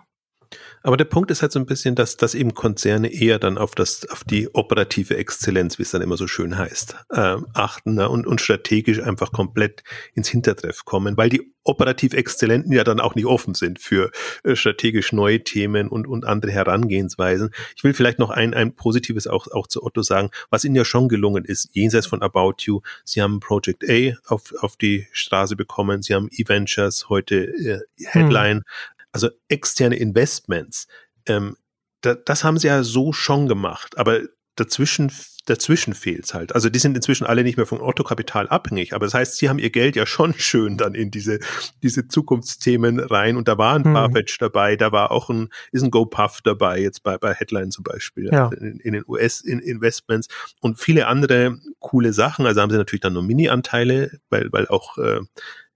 [0.81, 3.75] Aber der Punkt ist halt so ein bisschen, dass, dass eben Konzerne eher dann auf
[3.75, 8.09] das, auf die operative Exzellenz, wie es dann immer so schön heißt, äh, achten ne?
[8.09, 9.83] und, und strategisch einfach komplett
[10.13, 14.11] ins Hintertreff kommen, weil die operativ Exzellenten ja dann auch nicht offen sind für
[14.43, 17.51] äh, strategisch neue Themen und, und andere Herangehensweisen.
[17.75, 20.85] Ich will vielleicht noch ein, ein positives auch, auch zu Otto sagen, was ihnen ja
[20.85, 22.81] schon gelungen ist, jenseits von About You.
[23.03, 28.59] Sie haben Project A auf, auf die Straße bekommen, sie haben E-Ventures heute äh, Headline,
[28.59, 28.63] hm
[29.11, 30.87] also externe Investments,
[31.25, 31.57] ähm,
[32.01, 34.21] da, das haben sie ja so schon gemacht, aber
[34.55, 35.11] dazwischen
[35.49, 36.53] dazwischen fehlt's halt.
[36.53, 39.59] Also die sind inzwischen alle nicht mehr von Otto-Kapital abhängig, aber das heißt, sie haben
[39.59, 41.39] ihr Geld ja schon schön dann in diese,
[41.81, 43.93] diese Zukunftsthemen rein und da war ein hm.
[43.93, 47.83] Farfetch dabei, da war auch ein, ist ein GoPuff dabei, jetzt bei, bei Headline zum
[47.83, 48.49] Beispiel, ja.
[48.59, 50.27] in, in, den US-Investments
[50.61, 52.45] und viele andere coole Sachen.
[52.45, 55.21] Also haben sie natürlich dann nur Mini-Anteile, weil, weil auch äh,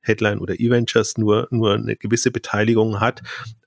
[0.03, 3.21] Headline oder E-Ventures nur, nur eine gewisse Beteiligung hat.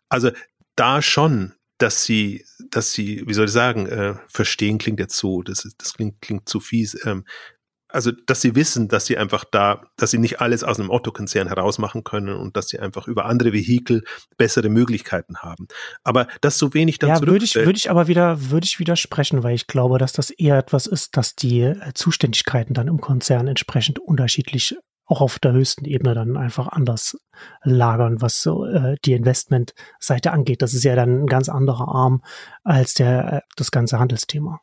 [0.08, 0.30] Also
[0.76, 5.42] da schon, dass sie, dass sie, wie soll ich sagen, äh, verstehen klingt jetzt so,
[5.42, 6.96] das, das klingt, klingt zu fies.
[7.04, 7.24] Ähm,
[7.88, 11.48] also, dass sie wissen, dass sie einfach da, dass sie nicht alles aus einem Otto-Konzern
[11.48, 14.04] herausmachen können und dass sie einfach über andere Vehikel
[14.36, 15.68] bessere Möglichkeiten haben.
[16.02, 19.42] Aber das so wenig dann ja, würde ich, würde ich aber wieder, würde ich widersprechen,
[19.44, 23.46] weil ich glaube, dass das eher etwas ist, dass die äh, Zuständigkeiten dann im Konzern
[23.46, 24.76] entsprechend unterschiedlich
[25.06, 27.16] auch auf der höchsten Ebene dann einfach anders
[27.62, 30.62] lagern, was so äh, die Investmentseite angeht.
[30.62, 32.22] Das ist ja dann ein ganz anderer Arm
[32.64, 34.60] als der äh, das ganze Handelsthema.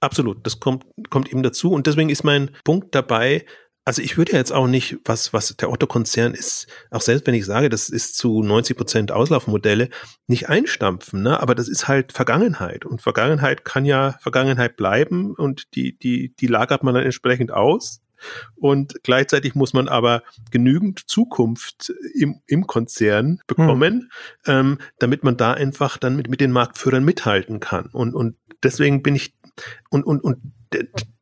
[0.00, 3.44] Absolut, das kommt kommt eben dazu und deswegen ist mein Punkt dabei.
[3.84, 7.46] Also ich würde jetzt auch nicht, was, was der Otto-Konzern ist, auch selbst wenn ich
[7.46, 9.88] sage, das ist zu 90 Prozent Auslaufmodelle,
[10.26, 11.40] nicht einstampfen, ne?
[11.40, 12.84] aber das ist halt Vergangenheit.
[12.84, 18.02] Und Vergangenheit kann ja Vergangenheit bleiben und die, die, die lagert man dann entsprechend aus.
[18.56, 24.10] Und gleichzeitig muss man aber genügend Zukunft im, im Konzern bekommen,
[24.44, 24.54] hm.
[24.54, 27.86] ähm, damit man da einfach dann mit, mit den Marktführern mithalten kann.
[27.92, 29.34] Und, und deswegen bin ich,
[29.90, 30.38] und, und, und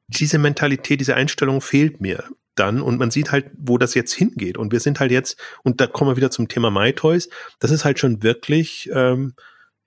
[0.08, 2.24] diese Mentalität, diese Einstellung fehlt mir
[2.54, 4.56] dann und man sieht halt, wo das jetzt hingeht.
[4.56, 7.28] Und wir sind halt jetzt, und da kommen wir wieder zum Thema MyToys,
[7.58, 9.34] das ist halt schon wirklich, ähm,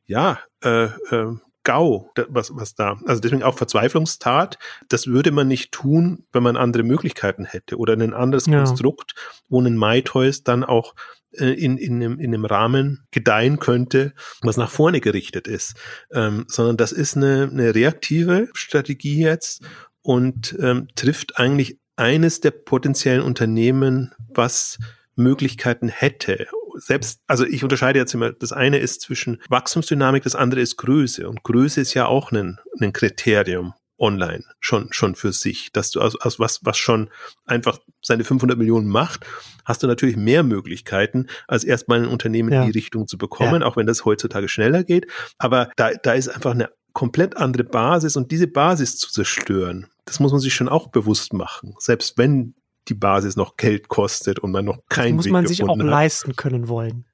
[0.06, 1.36] ja, äh, äh,
[1.70, 4.58] GAU, was, was da, also deswegen auch Verzweiflungstat,
[4.88, 8.58] das würde man nicht tun, wenn man andere Möglichkeiten hätte oder ein anderes ja.
[8.58, 9.14] Konstrukt,
[9.50, 10.96] wo ein MyToys dann auch
[11.34, 15.76] äh, in, in, einem, in einem Rahmen gedeihen könnte, was nach vorne gerichtet ist,
[16.12, 19.62] ähm, sondern das ist eine, eine reaktive Strategie jetzt
[20.02, 24.80] und ähm, trifft eigentlich eines der potenziellen Unternehmen, was
[25.20, 26.48] Möglichkeiten hätte.
[26.76, 31.28] Selbst, also ich unterscheide jetzt immer, das eine ist zwischen Wachstumsdynamik, das andere ist Größe.
[31.30, 36.02] Und Größe ist ja auch ein, ein Kriterium online schon, schon für sich, dass du
[36.02, 37.10] aus, aus was, was schon
[37.46, 39.26] einfach seine 500 Millionen macht,
[39.66, 42.62] hast du natürlich mehr Möglichkeiten, als erstmal ein Unternehmen ja.
[42.62, 43.68] in die Richtung zu bekommen, ja.
[43.68, 45.08] auch wenn das heutzutage schneller geht.
[45.38, 50.20] Aber da, da ist einfach eine komplett andere Basis und diese Basis zu zerstören, das
[50.20, 51.76] muss man sich schon auch bewusst machen.
[51.78, 52.56] Selbst wenn
[52.90, 55.86] die Basis noch Geld kostet und man noch kein Das muss man sich auch hat.
[55.86, 57.06] leisten können wollen.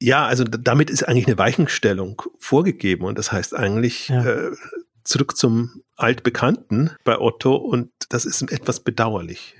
[0.00, 4.24] ja, also damit ist eigentlich eine Weichenstellung vorgegeben und das heißt eigentlich ja.
[4.24, 4.52] äh,
[5.04, 9.54] zurück zum Altbekannten bei Otto und das ist etwas bedauerlich.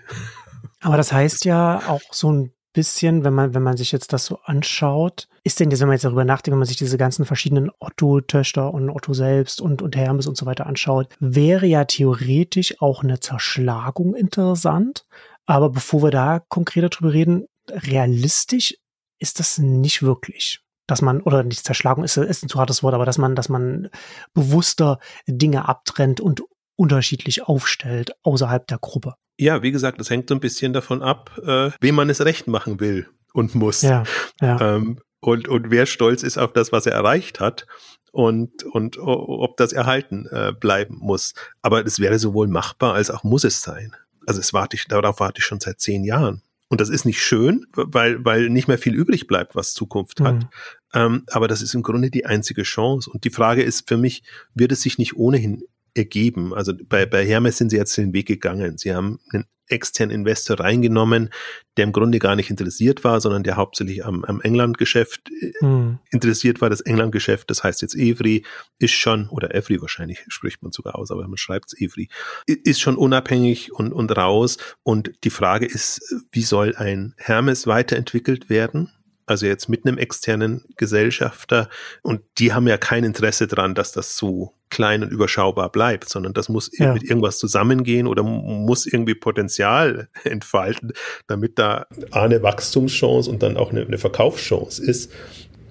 [0.80, 4.26] Aber das heißt ja auch so ein bisschen, wenn man, wenn man sich jetzt das
[4.26, 7.70] so anschaut, ist denn, wenn man jetzt darüber nachdenkt, wenn man sich diese ganzen verschiedenen
[7.78, 13.02] Otto-Töchter und Otto selbst und, und Hermes und so weiter anschaut, wäre ja theoretisch auch
[13.02, 15.06] eine Zerschlagung interessant.
[15.46, 18.76] Aber bevor wir da konkreter drüber reden, realistisch
[19.18, 20.60] ist das nicht wirklich.
[20.86, 23.48] Dass man, oder nicht Zerschlagung ist, ist ein zu hartes Wort, aber dass man, dass
[23.48, 23.88] man
[24.34, 26.42] bewusster Dinge abtrennt und
[26.76, 29.14] unterschiedlich aufstellt außerhalb der Gruppe.
[29.38, 32.46] Ja, wie gesagt, das hängt so ein bisschen davon ab, äh, wem man es recht
[32.46, 33.82] machen will und muss.
[33.82, 34.04] Ja,
[34.40, 34.76] ja.
[34.76, 37.66] Ähm, und, und wer stolz ist auf das, was er erreicht hat
[38.12, 41.34] und, und ob das erhalten äh, bleiben muss.
[41.62, 43.94] Aber es wäre sowohl machbar als auch muss es sein.
[44.26, 46.42] Also es warte ich, darauf warte ich schon seit zehn Jahren.
[46.68, 50.34] Und das ist nicht schön, weil, weil nicht mehr viel übrig bleibt, was Zukunft hat.
[50.34, 50.48] Mhm.
[50.94, 53.08] Ähm, aber das ist im Grunde die einzige Chance.
[53.10, 54.24] Und die Frage ist für mich,
[54.54, 55.62] wird es sich nicht ohnehin
[55.96, 56.54] ergeben.
[56.54, 58.78] Also bei, bei Hermes sind sie jetzt den Weg gegangen.
[58.78, 61.30] Sie haben einen externen Investor reingenommen,
[61.76, 65.30] der im Grunde gar nicht interessiert war, sondern der hauptsächlich am, am England-Geschäft
[65.60, 65.98] mhm.
[66.10, 66.70] interessiert war.
[66.70, 68.44] Das England-Geschäft, das heißt jetzt Evry,
[68.78, 72.08] ist schon, oder Evry wahrscheinlich spricht man sogar aus, aber man schreibt es Evry,
[72.46, 74.58] ist schon unabhängig und, und raus.
[74.82, 76.00] Und die Frage ist,
[76.32, 78.92] wie soll ein Hermes weiterentwickelt werden?
[79.26, 81.68] Also jetzt mit einem externen Gesellschafter.
[82.02, 86.32] Und die haben ja kein Interesse daran, dass das so klein und überschaubar bleibt, sondern
[86.32, 86.92] das muss ja.
[86.92, 90.92] mit irgendwas zusammengehen oder muss irgendwie Potenzial entfalten,
[91.26, 95.12] damit da eine Wachstumschance und dann auch eine, eine Verkaufschance ist.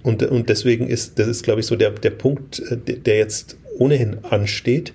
[0.03, 3.57] Und, und deswegen ist, das ist, glaube ich, so der, der Punkt, äh, der jetzt
[3.77, 4.93] ohnehin ansteht.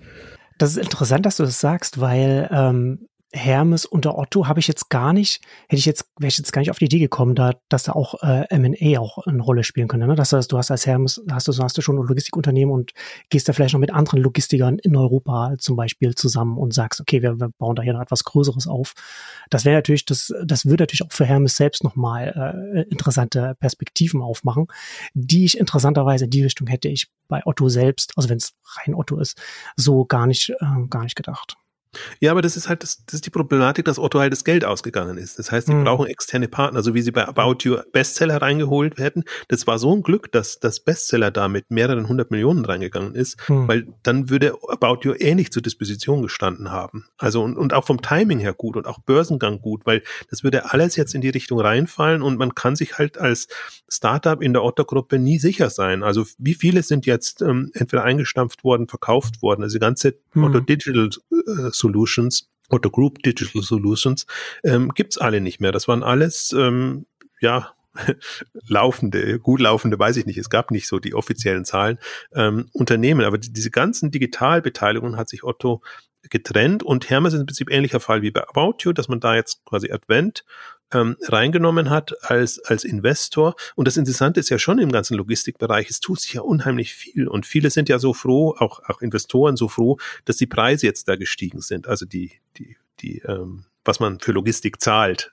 [0.56, 4.90] Das ist interessant, dass du das sagst, weil ähm, Hermes unter Otto habe ich jetzt
[4.90, 7.52] gar nicht, hätte ich jetzt, wäre ich jetzt gar nicht auf die Idee gekommen, da,
[7.68, 10.08] dass da auch äh, M&A auch eine Rolle spielen könnte.
[10.08, 10.16] Ne?
[10.16, 12.92] Dass, du hast als Hermes, hast du, hast du schon ein Logistikunternehmen und
[13.28, 17.22] gehst da vielleicht noch mit anderen Logistikern in Europa zum Beispiel zusammen und sagst, okay,
[17.22, 18.94] wir, wir bauen da hier noch etwas Größeres auf.
[19.48, 24.22] Das wäre natürlich, das, das würde natürlich auch für Hermes selbst nochmal äh, interessante Perspektiven
[24.22, 24.66] aufmachen,
[25.14, 28.94] die ich interessanterweise in die Richtung hätte ich bei Otto selbst, also wenn es rein
[28.94, 29.40] Otto ist,
[29.76, 31.56] so gar nicht, äh, gar nicht gedacht.
[32.20, 34.64] Ja, aber das ist halt das, das ist die Problematik, dass Otto halt das Geld
[34.64, 35.38] ausgegangen ist.
[35.38, 35.84] Das heißt, die mhm.
[35.84, 39.24] brauchen externe Partner, so wie sie bei About You Bestseller reingeholt werden.
[39.49, 43.36] Das war so ein Glück, dass das Bestseller da mit mehreren hundert Millionen reingegangen ist,
[43.49, 43.66] mhm.
[43.66, 47.07] weil dann würde About You ähnlich zur Disposition gestanden haben.
[47.18, 50.70] Also und, und auch vom Timing her gut und auch Börsengang gut, weil das würde
[50.72, 53.49] alles jetzt in die Richtung reinfallen und man kann sich halt als
[53.88, 56.03] Startup in der Otto-Gruppe nie sicher sein.
[56.03, 59.62] Also wie viele sind jetzt ähm, entweder eingestampft worden, verkauft worden?
[59.64, 60.45] Also die ganze mhm.
[60.45, 64.26] Otto Digital äh, Solutions oder Group Digital Solutions
[64.64, 65.72] ähm, gibt alle nicht mehr.
[65.72, 67.06] Das waren alles ähm,
[67.40, 67.74] ja
[68.68, 71.98] laufende, gut laufende, weiß ich nicht, es gab nicht so die offiziellen Zahlen,
[72.34, 75.82] ähm, Unternehmen, aber die, diese ganzen Digitalbeteiligungen hat sich Otto
[76.28, 79.34] getrennt und Hermes ist im Prinzip ähnlicher Fall wie bei About You, dass man da
[79.34, 80.44] jetzt quasi Advent
[80.92, 83.54] ähm, reingenommen hat als, als Investor.
[83.76, 87.28] Und das Interessante ist ja schon im ganzen Logistikbereich, es tut sich ja unheimlich viel.
[87.28, 91.08] Und viele sind ja so froh, auch, auch Investoren so froh, dass die Preise jetzt
[91.08, 91.86] da gestiegen sind.
[91.86, 95.32] Also die, die, die ähm, was man für Logistik zahlt,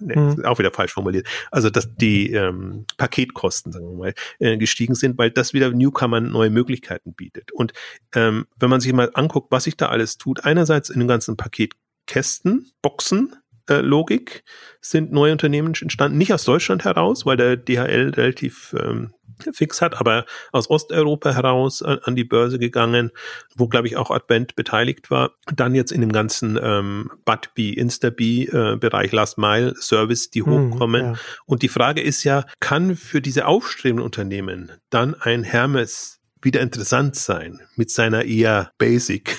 [0.00, 0.44] nee, mhm.
[0.44, 5.18] auch wieder falsch formuliert, also dass die ähm, Paketkosten, sagen wir mal, äh, gestiegen sind,
[5.18, 7.52] weil das wieder Newcomern neue Möglichkeiten bietet.
[7.52, 7.72] Und
[8.14, 11.36] ähm, wenn man sich mal anguckt, was sich da alles tut, einerseits in den ganzen
[11.36, 13.36] Paketkästen, Boxen, äh,
[13.74, 14.44] Logik
[14.80, 19.12] sind neue Unternehmen entstanden, nicht aus Deutschland heraus, weil der DHL relativ ähm,
[19.52, 23.10] fix hat, aber aus Osteuropa heraus an, an die Börse gegangen,
[23.54, 25.32] wo glaube ich auch Advent beteiligt war.
[25.54, 30.72] Dann jetzt in dem ganzen ähm, Budbee, Instabee äh, Bereich Last Mile Service, die hm,
[30.72, 31.04] hochkommen.
[31.04, 31.14] ja.
[31.44, 37.16] Und die Frage ist ja, kann für diese aufstrebenden Unternehmen dann ein Hermes wieder interessant
[37.16, 39.36] sein mit seiner eher Basic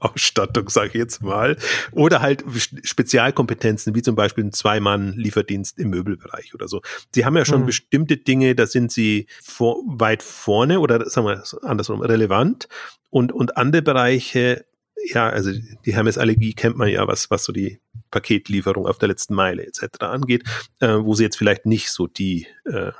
[0.00, 1.56] Ausstattung, sage ich jetzt mal,
[1.92, 2.44] oder halt
[2.82, 6.82] Spezialkompetenzen, wie zum Beispiel ein Zwei-Mann-Lieferdienst im Möbelbereich oder so.
[7.14, 7.66] Sie haben ja schon mhm.
[7.66, 12.68] bestimmte Dinge, da sind sie vor, weit vorne oder sagen wir andersrum relevant
[13.10, 14.64] und, und andere Bereiche,
[15.06, 15.50] ja, also
[15.84, 17.80] die Hermes-Allergie kennt man ja, was, was so die
[18.10, 20.00] Paketlieferung auf der letzten Meile etc.
[20.00, 20.44] angeht,
[20.80, 22.92] äh, wo sie jetzt vielleicht nicht so die äh,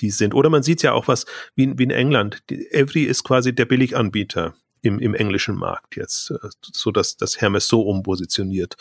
[0.00, 0.34] die sind.
[0.34, 2.42] Oder man sieht ja auch was wie, wie in England.
[2.50, 7.40] Die, Every ist quasi der Billiganbieter im, im englischen Markt jetzt, äh, so dass das
[7.40, 8.76] Hermes so umpositioniert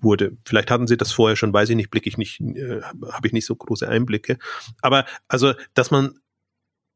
[0.00, 0.36] wurde.
[0.44, 3.32] Vielleicht hatten sie das vorher schon, weiß ich nicht, blicke ich nicht, äh, habe ich
[3.32, 4.38] nicht so große Einblicke.
[4.80, 6.18] Aber also, dass man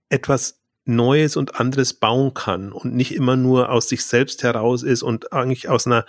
[0.09, 5.03] etwas Neues und anderes bauen kann und nicht immer nur aus sich selbst heraus ist
[5.03, 6.07] und eigentlich aus einer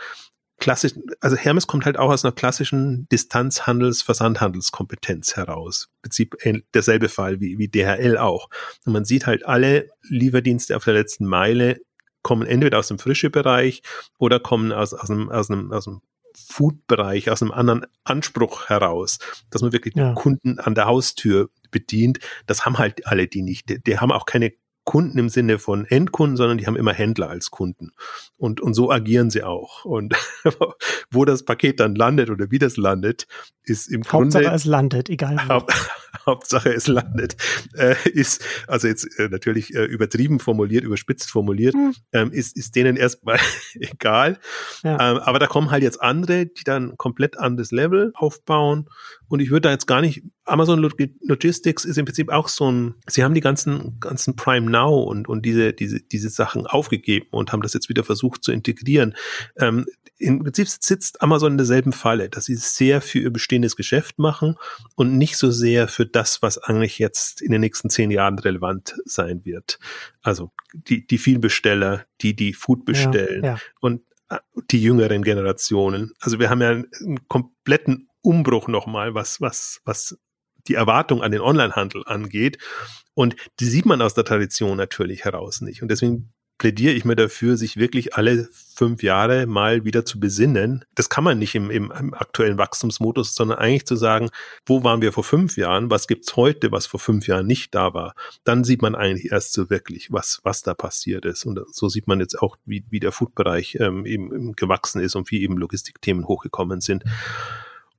[0.59, 5.89] klassischen, also Hermes kommt halt auch aus einer klassischen Distanzhandels-, Versandhandelskompetenz heraus.
[5.89, 6.35] Im Prinzip
[6.73, 8.49] derselbe Fall wie, wie DHL auch.
[8.85, 11.79] Und man sieht halt alle Lieferdienste auf der letzten Meile
[12.27, 13.81] kommen entweder aus dem frische Bereich
[14.17, 16.01] oder kommen aus, aus einem, aus einem, aus einem
[16.35, 19.17] Food-Bereich, aus einem anderen Anspruch heraus,
[19.49, 20.11] dass man wirklich ja.
[20.13, 22.19] Kunden an der Haustür bedient.
[22.45, 23.69] Das haben halt alle die nicht.
[23.69, 24.51] Die, die haben auch keine
[24.87, 27.91] Kunden im Sinne von Endkunden, sondern die haben immer Händler als Kunden.
[28.37, 29.83] Und, und so agieren sie auch.
[29.83, 30.15] Und
[31.11, 33.27] wo das Paket dann landet oder wie das landet,
[33.63, 34.37] ist im Hauptsache Grunde.
[34.37, 35.65] Hauptsache es landet, egal wo.
[36.25, 37.35] Hauptsache es landet,
[37.75, 41.93] äh, ist, also jetzt äh, natürlich äh, übertrieben formuliert, überspitzt formuliert, hm.
[42.13, 43.39] ähm, ist, ist denen erstmal
[43.75, 44.39] egal.
[44.83, 44.93] Ja.
[44.93, 48.89] Ähm, aber da kommen halt jetzt andere, die dann komplett anderes Level aufbauen.
[49.27, 52.95] Und ich würde da jetzt gar nicht, Amazon Logistics ist im Prinzip auch so ein,
[53.07, 57.51] sie haben die ganzen, ganzen Prime Now und, und diese, diese, diese Sachen aufgegeben und
[57.51, 59.15] haben das jetzt wieder versucht zu integrieren.
[59.57, 59.85] Ähm,
[60.17, 64.55] Im Prinzip sitzt Amazon in derselben Falle, dass sie sehr für ihr bestehendes Geschäft machen
[64.95, 68.95] und nicht so sehr für das, was eigentlich jetzt in den nächsten zehn Jahren relevant
[69.05, 69.79] sein wird.
[70.21, 73.59] Also die, die Vielbesteller, die die Food bestellen ja, ja.
[73.81, 74.37] und äh,
[74.71, 76.13] die jüngeren Generationen.
[76.19, 80.17] Also wir haben ja einen kompletten Umbruch nochmal, was, was, was
[80.67, 82.57] die Erwartung an den Onlinehandel angeht.
[83.13, 85.81] Und die sieht man aus der Tradition natürlich heraus nicht.
[85.81, 90.85] Und deswegen plädiere ich mir dafür, sich wirklich alle fünf Jahre mal wieder zu besinnen.
[90.95, 94.29] Das kann man nicht im, im, aktuellen Wachstumsmodus, sondern eigentlich zu sagen,
[94.65, 97.93] wo waren wir vor fünf Jahren, was gibt's heute, was vor fünf Jahren nicht da
[97.93, 98.13] war.
[98.43, 101.45] Dann sieht man eigentlich erst so wirklich, was, was da passiert ist.
[101.45, 105.29] Und so sieht man jetzt auch, wie, wie der Food-Bereich ähm, eben gewachsen ist und
[105.31, 107.03] wie eben Logistikthemen hochgekommen sind.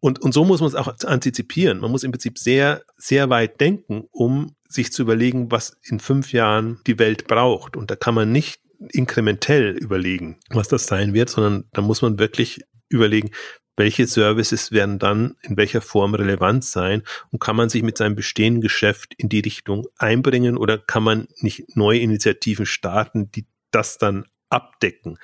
[0.01, 1.80] Und, und so muss man es auch antizipieren.
[1.80, 6.32] Man muss im Prinzip sehr, sehr weit denken, um sich zu überlegen, was in fünf
[6.32, 7.76] Jahren die Welt braucht.
[7.76, 12.18] Und da kann man nicht inkrementell überlegen, was das sein wird, sondern da muss man
[12.18, 13.30] wirklich überlegen,
[13.76, 18.16] welche Services werden dann in welcher Form relevant sein und kann man sich mit seinem
[18.16, 23.99] bestehenden Geschäft in die Richtung einbringen oder kann man nicht neue Initiativen starten, die das
[23.99, 25.18] dann abdecken.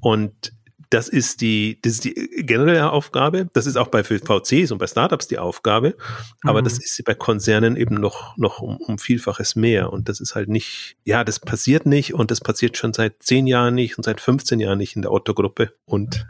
[0.00, 0.52] Und
[0.90, 2.14] das ist die, das ist die
[2.44, 3.48] generelle Aufgabe.
[3.52, 5.96] Das ist auch bei VCs und bei Startups die Aufgabe.
[6.42, 6.64] Aber mhm.
[6.64, 9.92] das ist bei Konzernen eben noch, noch um, um Vielfaches mehr.
[9.92, 13.46] Und das ist halt nicht, ja, das passiert nicht und das passiert schon seit zehn
[13.46, 15.72] Jahren nicht und seit 15 Jahren nicht in der Otto-Gruppe.
[15.84, 16.26] Und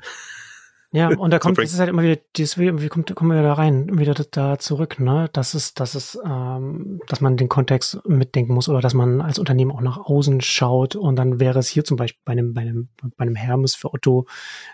[0.96, 3.52] ja, und da kommt, das ist halt immer wieder, dieses, wie kommt, kommen wir da
[3.52, 5.28] rein, wieder da zurück, ne?
[5.34, 9.38] Das ist, das ist, ähm, dass man den Kontext mitdenken muss oder dass man als
[9.38, 12.62] Unternehmen auch nach außen schaut und dann wäre es hier zum Beispiel bei einem, bei
[12.62, 14.26] einem, bei einem Hermes für Otto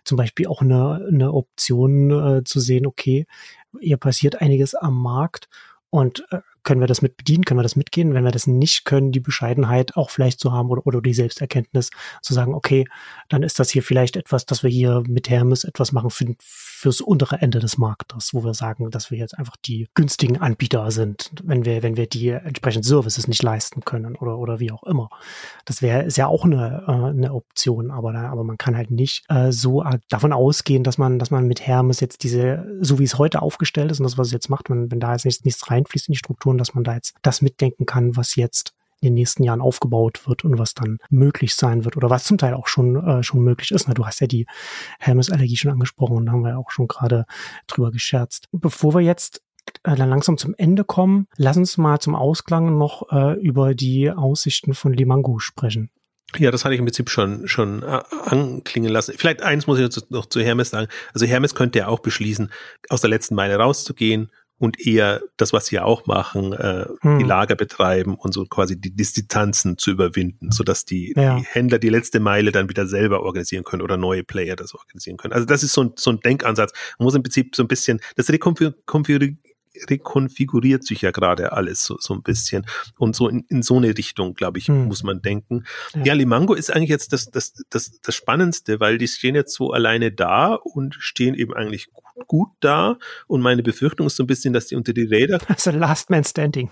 [0.05, 3.27] zum Beispiel auch eine, eine Option äh, zu sehen, okay,
[3.81, 5.49] hier passiert einiges am Markt
[5.91, 8.15] und äh, können wir das mit bedienen, können wir das mitgehen?
[8.15, 11.91] Wenn wir das nicht können, die Bescheidenheit auch vielleicht zu haben oder, oder die Selbsterkenntnis
[12.21, 12.85] zu sagen, okay,
[13.29, 17.01] dann ist das hier vielleicht etwas, dass wir hier mit Hermes etwas machen für, fürs
[17.01, 21.31] untere Ende des Marktes, wo wir sagen, dass wir jetzt einfach die günstigen Anbieter sind,
[21.43, 25.11] wenn wir, wenn wir die entsprechenden Services nicht leisten können oder, oder wie auch immer.
[25.65, 29.25] Das wäre, ist ja auch eine, äh, eine Option, aber, aber man kann halt nicht
[29.29, 33.19] äh, so davon ausgehen, dass man, dass man mit Hermes jetzt diese, so wie es
[33.19, 35.71] heute aufgestellt ist und das, was es jetzt macht, wenn, wenn da jetzt nichts, nichts
[35.71, 39.09] reinfließt in die Struktur, Strukturen, dass man da jetzt das mitdenken kann, was jetzt in
[39.09, 42.55] den nächsten Jahren aufgebaut wird und was dann möglich sein wird oder was zum Teil
[42.55, 43.89] auch schon, äh, schon möglich ist.
[43.89, 44.47] Na, du hast ja die
[45.01, 47.25] Hermes-Allergie schon angesprochen und da haben wir ja auch schon gerade
[47.67, 48.47] drüber gescherzt.
[48.53, 49.43] Bevor wir jetzt
[49.83, 54.11] äh, dann langsam zum Ende kommen, lass uns mal zum Ausklang noch äh, über die
[54.11, 55.91] Aussichten von Limango sprechen.
[56.39, 59.15] Ja, das hatte ich im Prinzip schon, schon äh, anklingen lassen.
[59.19, 60.87] Vielleicht eins muss ich noch zu Hermes sagen.
[61.13, 62.51] Also Hermes könnte ja auch beschließen,
[62.89, 64.31] aus der letzten Meile rauszugehen
[64.63, 67.19] und eher das, was sie auch machen, äh, hm.
[67.19, 71.37] die Lager betreiben und so quasi die Distanzen zu überwinden, sodass die, ja.
[71.37, 75.17] die Händler die letzte Meile dann wieder selber organisieren können oder neue Player das organisieren
[75.17, 75.33] können.
[75.33, 76.71] Also das ist so ein, so ein Denkansatz.
[77.01, 82.15] Man muss im Prinzip so ein bisschen, das rekonfiguriert sich ja gerade alles so, so
[82.15, 82.65] ein bisschen.
[82.99, 84.85] Und so in, in so eine Richtung, glaube ich, hm.
[84.85, 85.65] muss man denken.
[85.93, 86.05] Ja.
[86.05, 89.73] ja, Limango ist eigentlich jetzt das, das, das, das Spannendste, weil die stehen jetzt so
[89.73, 91.89] alleine da und stehen eben eigentlich
[92.27, 92.99] gut, da.
[93.27, 95.39] Und meine Befürchtung ist so ein bisschen, dass die unter die Räder.
[95.49, 96.71] Also Last Man Standing.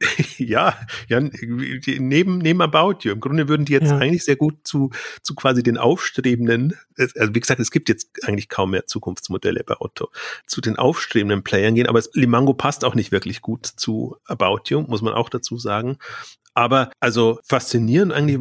[0.38, 0.74] ja,
[1.08, 3.12] ja, neben, neben About You.
[3.12, 3.98] Im Grunde würden die jetzt ja.
[3.98, 4.90] eigentlich sehr gut zu,
[5.22, 9.76] zu quasi den aufstrebenden, also wie gesagt, es gibt jetzt eigentlich kaum mehr Zukunftsmodelle bei
[9.78, 10.10] Otto,
[10.46, 14.82] zu den aufstrebenden Playern gehen, aber Limango passt auch nicht wirklich gut zu About You,
[14.82, 15.98] muss man auch dazu sagen.
[16.54, 18.38] Aber also faszinierend eigentlich,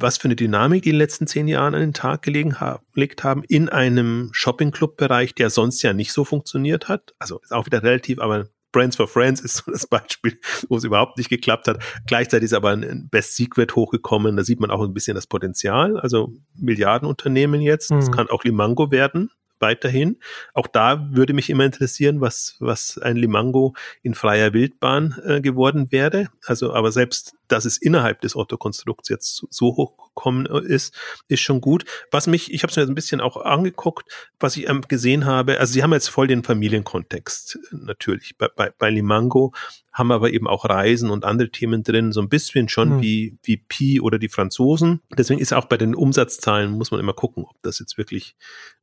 [0.00, 2.56] was für eine Dynamik die in den letzten zehn Jahren an den Tag gelegen
[2.94, 7.14] gelegt haben in einem Shopping-Club-Bereich, der sonst ja nicht so funktioniert hat.
[7.18, 10.38] Also ist auch wieder relativ, aber Brands for Friends ist so das Beispiel,
[10.68, 11.82] wo es überhaupt nicht geklappt hat.
[12.06, 14.36] Gleichzeitig ist aber ein Best Secret hochgekommen.
[14.36, 15.98] Da sieht man auch ein bisschen das Potenzial.
[15.98, 17.90] Also Milliardenunternehmen jetzt.
[17.90, 18.12] Das mhm.
[18.12, 19.30] kann auch Limango werden
[19.60, 20.16] weiterhin.
[20.54, 25.90] Auch da würde mich immer interessieren, was, was ein Limango in freier Wildbahn äh, geworden
[25.90, 26.28] wäre.
[26.46, 30.94] Also, aber selbst, dass es innerhalb des Otto-Konstrukts jetzt so hochgekommen ist,
[31.28, 31.84] ist schon gut.
[32.10, 35.24] Was mich, ich habe es mir jetzt ein bisschen auch angeguckt, was ich ähm, gesehen
[35.24, 39.52] habe, also sie haben jetzt voll den Familienkontext äh, natürlich bei, bei, bei Limango,
[39.92, 43.02] haben aber eben auch Reisen und andere Themen drin, so ein bisschen schon mhm.
[43.02, 45.00] wie, wie Pi oder die Franzosen.
[45.16, 48.36] Deswegen ist auch bei den Umsatzzahlen, muss man immer gucken, ob das jetzt wirklich,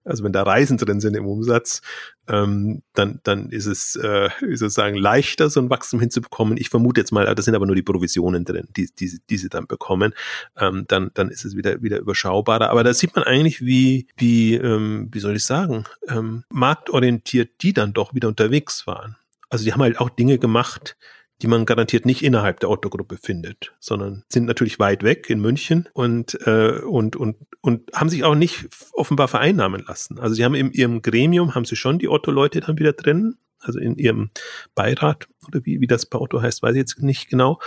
[0.04, 1.82] also wenn da Reisen drin sind im Umsatz,
[2.28, 6.58] ähm, dann, dann ist es äh, sozusagen leichter, so ein Wachstum hinzubekommen.
[6.58, 9.50] Ich vermute jetzt mal, das sind aber nur die Provisionen drin, die, die, die sie
[9.50, 10.14] dann bekommen.
[10.58, 12.70] Ähm, dann, dann ist es wieder, wieder überschaubarer.
[12.70, 17.74] Aber da sieht man eigentlich, wie, wie, ähm, wie soll ich sagen, ähm, marktorientiert die
[17.74, 19.16] dann doch wieder unterwegs waren.
[19.50, 20.98] Also die haben halt auch Dinge gemacht,
[21.42, 25.88] die man garantiert nicht innerhalb der Otto-Gruppe findet, sondern sind natürlich weit weg in München
[25.94, 30.20] und, äh, und, und, und haben sich auch nicht offenbar vereinnahmen lassen.
[30.20, 33.80] Also sie haben in ihrem Gremium, haben sie schon die Otto-Leute dann wieder drin, also
[33.80, 34.30] in ihrem
[34.76, 37.60] Beirat oder wie, wie das bei Otto heißt, weiß ich jetzt nicht genau.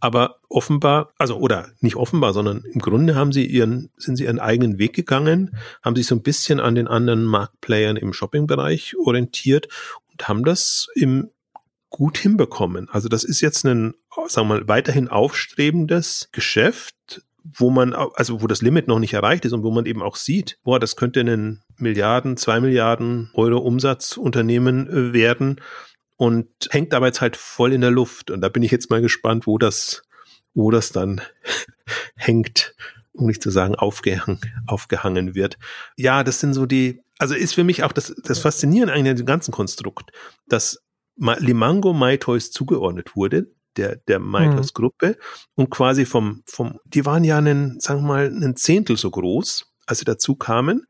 [0.00, 4.40] Aber offenbar, also oder nicht offenbar, sondern im Grunde haben sie ihren, sind sie ihren
[4.40, 9.68] eigenen Weg gegangen, haben sich so ein bisschen an den anderen Marktplayern im Shopping-Bereich orientiert
[10.10, 11.30] und haben das im
[11.88, 12.88] gut hinbekommen.
[12.90, 13.94] Also das ist jetzt ein,
[14.28, 17.22] sagen wir mal, weiterhin aufstrebendes Geschäft,
[17.54, 20.16] wo man, also wo das Limit noch nicht erreicht ist und wo man eben auch
[20.16, 25.60] sieht, boah, das könnte ein Milliarden, zwei Milliarden Euro Umsatzunternehmen äh, werden
[26.16, 28.30] und hängt aber jetzt halt voll in der Luft.
[28.30, 30.02] Und da bin ich jetzt mal gespannt, wo das,
[30.54, 31.20] wo das dann
[32.16, 32.74] hängt,
[33.12, 35.58] um nicht zu sagen aufgehangen, aufgehangen wird.
[35.96, 39.16] Ja, das sind so die, also ist für mich auch das, das Faszinierende eigentlich an
[39.16, 40.12] dem ganzen Konstrukt,
[40.48, 40.82] dass
[41.16, 44.62] Limango MyToys zugeordnet wurde, der, der mhm.
[44.72, 45.16] Gruppe
[45.54, 49.66] und quasi vom, vom, die waren ja einen, sagen wir mal, einen Zehntel so groß,
[49.86, 50.86] als sie dazu kamen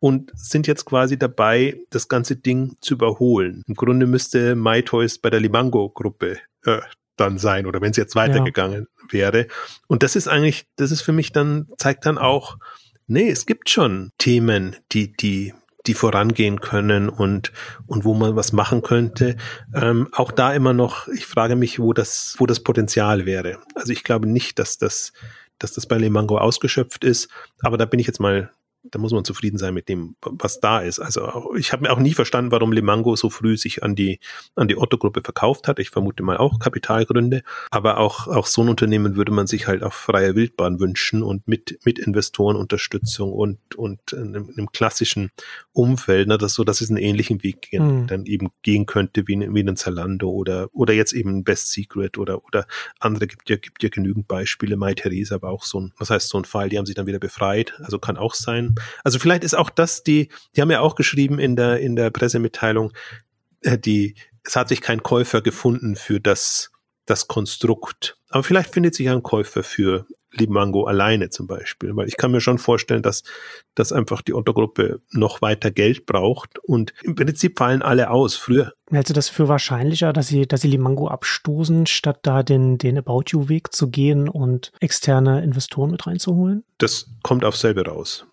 [0.00, 3.62] und sind jetzt quasi dabei, das ganze Ding zu überholen.
[3.66, 6.80] Im Grunde müsste MyToys bei der Limango Gruppe äh,
[7.16, 9.12] dann sein oder wenn es jetzt weitergegangen ja.
[9.12, 9.46] wäre.
[9.86, 12.58] Und das ist eigentlich, das ist für mich dann, zeigt dann auch,
[13.06, 15.54] nee, es gibt schon Themen, die, die,
[15.86, 17.52] die vorangehen können und,
[17.86, 19.36] und wo man was machen könnte.
[19.74, 23.58] Ähm, auch da immer noch, ich frage mich, wo das, wo das Potenzial wäre.
[23.74, 25.12] Also ich glaube nicht, dass das,
[25.58, 27.28] dass das bei Lemango ausgeschöpft ist,
[27.60, 28.50] aber da bin ich jetzt mal
[28.90, 30.98] da muss man zufrieden sein mit dem, was da ist.
[30.98, 34.20] Also ich habe mir auch nie verstanden, warum Limango so früh sich an die
[34.56, 35.78] an die Otto-Gruppe verkauft hat.
[35.78, 39.82] Ich vermute mal auch Kapitalgründe, aber auch auch so ein Unternehmen würde man sich halt
[39.82, 45.30] auf freie Wildbahn wünschen und mit mit Investorenunterstützung und und in einem, in einem klassischen
[45.72, 48.06] Umfeld, ne, das so, dass es einen ähnlichen Weg gehen, mhm.
[48.06, 52.44] dann eben gehen könnte wie, wie ein Zalando oder oder jetzt eben Best Secret oder
[52.44, 52.66] oder
[52.98, 54.76] andere gibt ja gibt ja genügend Beispiele.
[54.76, 57.06] Mai Theresa aber auch so ein, was heißt so ein Fall, die haben sich dann
[57.06, 58.73] wieder befreit, also kann auch sein.
[59.02, 62.10] Also vielleicht ist auch das die, die haben ja auch geschrieben in der, in der
[62.10, 62.92] Pressemitteilung,
[63.60, 64.14] äh, die,
[64.44, 66.70] es hat sich kein Käufer gefunden für das,
[67.06, 68.16] das Konstrukt.
[68.28, 70.06] Aber vielleicht findet sich ein Käufer für
[70.36, 73.22] Limango alleine zum Beispiel, weil ich kann mir schon vorstellen, dass,
[73.74, 78.34] dass einfach die Otto-Gruppe noch weiter Geld braucht und im Prinzip fallen alle aus.
[78.34, 78.72] Früher.
[78.90, 82.98] Hältst du das für wahrscheinlicher, dass sie, dass sie Limango abstoßen, statt da den, den
[82.98, 86.64] About You-Weg zu gehen und externe Investoren mit reinzuholen?
[86.78, 88.26] Das kommt auf selbe raus.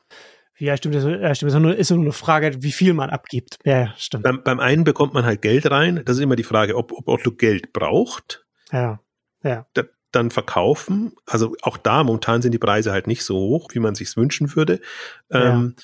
[0.62, 0.93] Ja, stimmt.
[0.93, 1.51] Das ja, stimmt.
[1.51, 3.57] Ist nur, ist nur eine Frage, wie viel man abgibt.
[3.66, 4.24] Ja, stimmt.
[4.24, 6.03] Beim, beim einen bekommt man halt Geld rein.
[6.05, 8.45] Das ist immer die Frage, ob, ob Otto Geld braucht.
[8.72, 8.99] Ja.
[9.43, 9.66] Ja.
[9.74, 11.14] Da, dann verkaufen.
[11.26, 14.55] Also auch da, momentan sind die Preise halt nicht so hoch, wie man sich wünschen
[14.55, 14.82] würde.
[15.32, 15.76] Ja, ähm,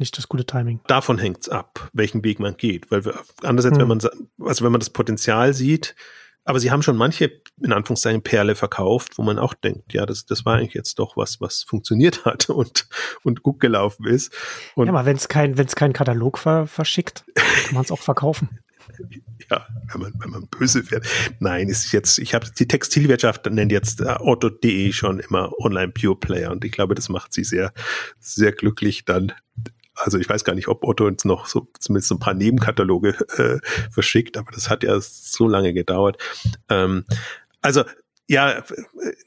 [0.00, 0.80] nicht das gute Timing.
[0.88, 2.90] Davon hängt's ab, welchen Weg man geht.
[2.90, 3.82] Weil wir, andererseits, hm.
[3.82, 4.00] wenn man,
[4.48, 5.94] also wenn man das Potenzial sieht,
[6.44, 10.26] aber sie haben schon manche, in Anführungszeichen, Perle verkauft, wo man auch denkt, ja, das,
[10.26, 12.86] das war eigentlich jetzt doch was, was funktioniert hat und,
[13.22, 14.32] und gut gelaufen ist.
[14.74, 17.90] Und ja, aber wenn es kein, wenn es keinen Katalog ver, verschickt, kann man es
[17.90, 18.48] auch verkaufen.
[19.50, 21.06] Ja, wenn man, wenn man böse wird.
[21.38, 26.16] Nein, ist jetzt, ich habe die Textilwirtschaft nennt jetzt äh, Otto.de schon immer Online Pure
[26.16, 27.72] Player und ich glaube, das macht sie sehr,
[28.20, 29.32] sehr glücklich dann
[29.96, 33.58] also ich weiß gar nicht, ob Otto uns noch so zumindest ein paar Nebenkataloge äh,
[33.90, 36.18] verschickt, aber das hat ja so lange gedauert.
[36.68, 37.04] Ähm,
[37.62, 37.84] also
[38.26, 38.64] ja,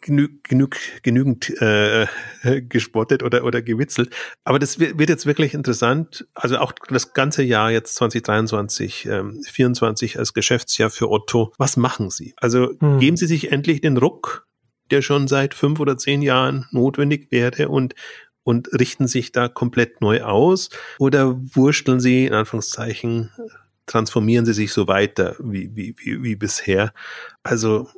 [0.02, 0.68] genü genü
[1.04, 2.08] genügend äh,
[2.62, 4.14] gespottet oder, oder gewitzelt.
[4.44, 6.28] Aber das wird jetzt wirklich interessant.
[6.34, 11.54] Also auch das ganze Jahr jetzt 2023, ähm, 24 als Geschäftsjahr für Otto.
[11.60, 12.34] Was machen Sie?
[12.38, 13.00] Also hm.
[13.00, 14.48] geben Sie sich endlich den Ruck,
[14.90, 17.94] der schon seit fünf oder zehn Jahren notwendig wäre und
[18.48, 20.70] und richten sich da komplett neu aus
[21.00, 23.30] oder wursteln sie in Anführungszeichen
[23.88, 26.94] transformieren sie sich so weiter wie, wie, wie, wie bisher.
[27.44, 27.90] Also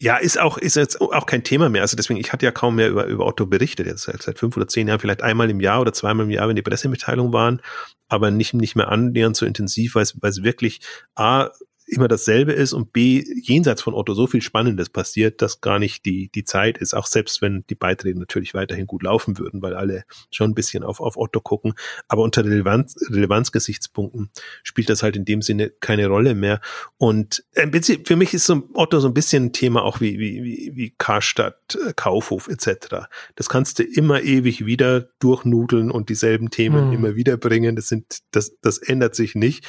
[0.00, 1.82] ja, ist auch, ist jetzt auch kein Thema mehr.
[1.82, 4.56] Also deswegen, ich hatte ja kaum mehr über, über Otto berichtet, jetzt seit, seit fünf
[4.56, 7.62] oder zehn Jahren, vielleicht einmal im Jahr oder zweimal im Jahr, wenn die Pressemitteilungen waren,
[8.08, 10.80] aber nicht, nicht mehr annähernd so intensiv, weil es, weil es wirklich
[11.14, 11.50] A,
[11.90, 16.04] immer dasselbe ist und B, jenseits von Otto so viel Spannendes passiert, dass gar nicht
[16.04, 19.74] die, die Zeit ist, auch selbst wenn die Beiträge natürlich weiterhin gut laufen würden, weil
[19.74, 21.74] alle schon ein bisschen auf, auf Otto gucken.
[22.08, 24.30] Aber unter Relevanz, Relevanzgesichtspunkten
[24.62, 26.60] spielt das halt in dem Sinne keine Rolle mehr.
[26.96, 30.18] Und ein bisschen, für mich ist so Otto so ein bisschen ein Thema auch wie,
[30.18, 33.06] wie, wie, wie Karstadt, äh, Kaufhof etc.
[33.34, 36.92] Das kannst du immer ewig wieder durchnudeln und dieselben Themen hm.
[36.92, 37.76] immer wieder bringen.
[37.76, 39.66] Das sind, das, das ändert sich nicht.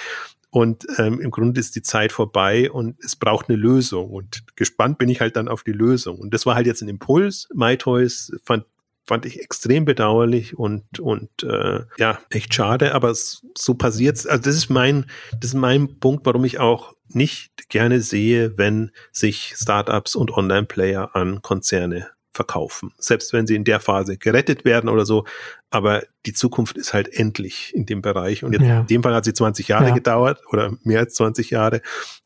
[0.51, 4.09] Und ähm, im Grunde ist die Zeit vorbei und es braucht eine Lösung.
[4.09, 6.19] Und gespannt bin ich halt dann auf die Lösung.
[6.19, 7.47] Und das war halt jetzt ein Impuls.
[7.53, 8.65] MyToys fand
[9.03, 14.27] fand ich extrem bedauerlich und und äh, ja echt schade, aber so passiert's.
[14.27, 15.05] Also das ist mein
[15.39, 21.15] das ist mein Punkt, warum ich auch nicht gerne sehe, wenn sich Startups und Online-Player
[21.15, 22.93] an Konzerne verkaufen.
[22.97, 25.25] Selbst wenn sie in der Phase gerettet werden oder so.
[25.69, 28.43] Aber die Zukunft ist halt endlich in dem Bereich.
[28.43, 28.81] Und jetzt ja.
[28.81, 29.93] in dem Fall hat sie 20 Jahre ja.
[29.93, 31.81] gedauert oder mehr als 20 Jahre.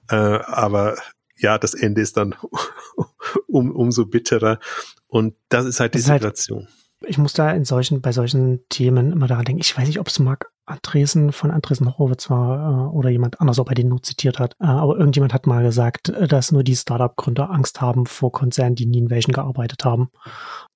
[0.09, 0.95] Äh, aber
[1.37, 2.35] ja, das Ende ist dann
[3.47, 4.59] um, umso bitterer.
[5.07, 6.67] Und das ist halt die halt Situation.
[6.67, 9.61] Halt ich muss da in solchen, bei solchen Themen immer daran denken.
[9.61, 13.59] Ich weiß nicht, ob es Marc Andresen von Andresen Horowitz war äh, oder jemand anders,
[13.59, 14.53] ob er den nur zitiert hat.
[14.59, 18.75] Äh, aber irgendjemand hat mal gesagt, äh, dass nur die Startup-Gründer Angst haben vor Konzernen,
[18.75, 20.09] die nie in welchen gearbeitet haben.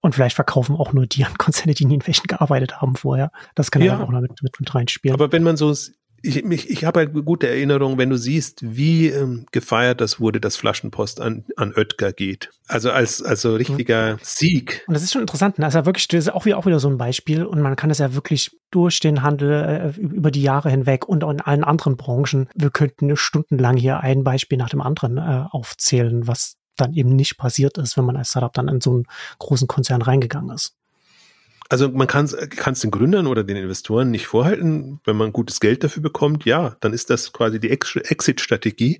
[0.01, 3.32] Und vielleicht verkaufen auch nur die an Konzerne, die nie in welchen gearbeitet haben vorher.
[3.55, 5.15] Das kann ja auch noch mit, mit, mit reinspielen.
[5.15, 5.73] Aber wenn man so
[6.22, 10.39] ich, ich, ich habe halt gute Erinnerungen, wenn du siehst, wie ähm, gefeiert das wurde,
[10.39, 12.49] dass Flaschenpost an, an Oetker geht.
[12.67, 14.20] Also als also richtiger mhm.
[14.22, 14.84] Sieg.
[14.88, 15.59] Und das ist schon interessant.
[15.59, 15.65] Ne?
[15.65, 17.43] Also wirklich, das ist auch wieder, auch wieder so ein Beispiel.
[17.43, 21.24] Und man kann es ja wirklich durch den Handel äh, über die Jahre hinweg und
[21.24, 22.47] in allen anderen Branchen.
[22.55, 27.38] Wir könnten stundenlang hier ein Beispiel nach dem anderen äh, aufzählen, was dann eben nicht
[27.38, 29.05] passiert ist, wenn man als Startup dann in so einen
[29.39, 30.78] großen Konzern reingegangen ist.
[31.72, 35.84] Also man kann es den Gründern oder den Investoren nicht vorhalten, wenn man gutes Geld
[35.84, 38.99] dafür bekommt, ja, dann ist das quasi die Exit-Strategie.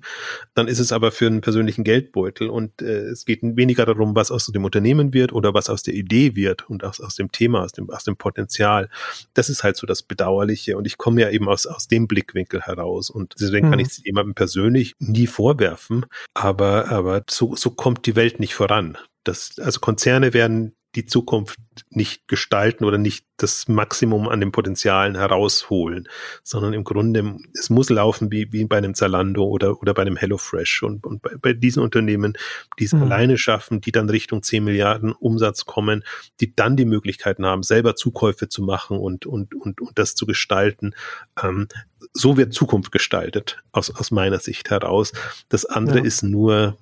[0.54, 4.30] Dann ist es aber für einen persönlichen Geldbeutel und äh, es geht weniger darum, was
[4.30, 7.64] aus dem Unternehmen wird oder was aus der Idee wird und aus, aus dem Thema,
[7.64, 8.88] aus dem, aus dem Potenzial.
[9.34, 12.62] Das ist halt so das Bedauerliche und ich komme ja eben aus, aus dem Blickwinkel
[12.62, 13.70] heraus und deswegen mhm.
[13.72, 18.54] kann ich es jemandem persönlich nie vorwerfen, aber, aber so, so kommt die Welt nicht
[18.54, 18.96] voran.
[19.24, 21.58] Das, also Konzerne werden die Zukunft
[21.90, 26.08] nicht gestalten oder nicht das Maximum an den Potenzialen herausholen,
[26.42, 30.16] sondern im Grunde, es muss laufen wie, wie bei einem Zalando oder, oder bei einem
[30.16, 30.82] HelloFresh.
[30.82, 32.34] Und, und bei, bei diesen Unternehmen,
[32.78, 33.04] die es mhm.
[33.04, 36.04] alleine schaffen, die dann Richtung 10 Milliarden Umsatz kommen,
[36.40, 40.26] die dann die Möglichkeiten haben, selber Zukäufe zu machen und, und, und, und das zu
[40.26, 40.94] gestalten,
[41.42, 41.68] ähm,
[42.12, 45.12] so wird Zukunft gestaltet, aus, aus meiner Sicht heraus.
[45.48, 46.04] Das andere ja.
[46.04, 46.76] ist nur,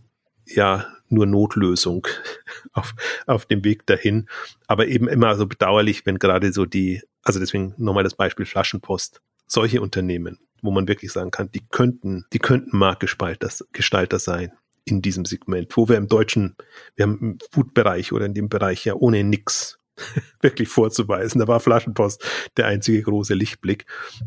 [0.55, 2.07] ja, nur Notlösung
[2.72, 2.94] auf,
[3.26, 4.28] auf dem Weg dahin.
[4.66, 9.20] Aber eben immer so bedauerlich, wenn gerade so die, also deswegen nochmal das Beispiel Flaschenpost,
[9.46, 14.53] solche Unternehmen, wo man wirklich sagen kann, die könnten, die könnten Marktgestalter Gestalter sein
[14.84, 16.57] in diesem Segment, wo wir im deutschen,
[16.96, 19.78] wir haben im Food-Bereich oder in dem Bereich ja ohne nix
[20.40, 21.40] wirklich vorzuweisen.
[21.40, 22.24] Da war Flaschenpost
[22.57, 23.86] der einzige große Lichtblick.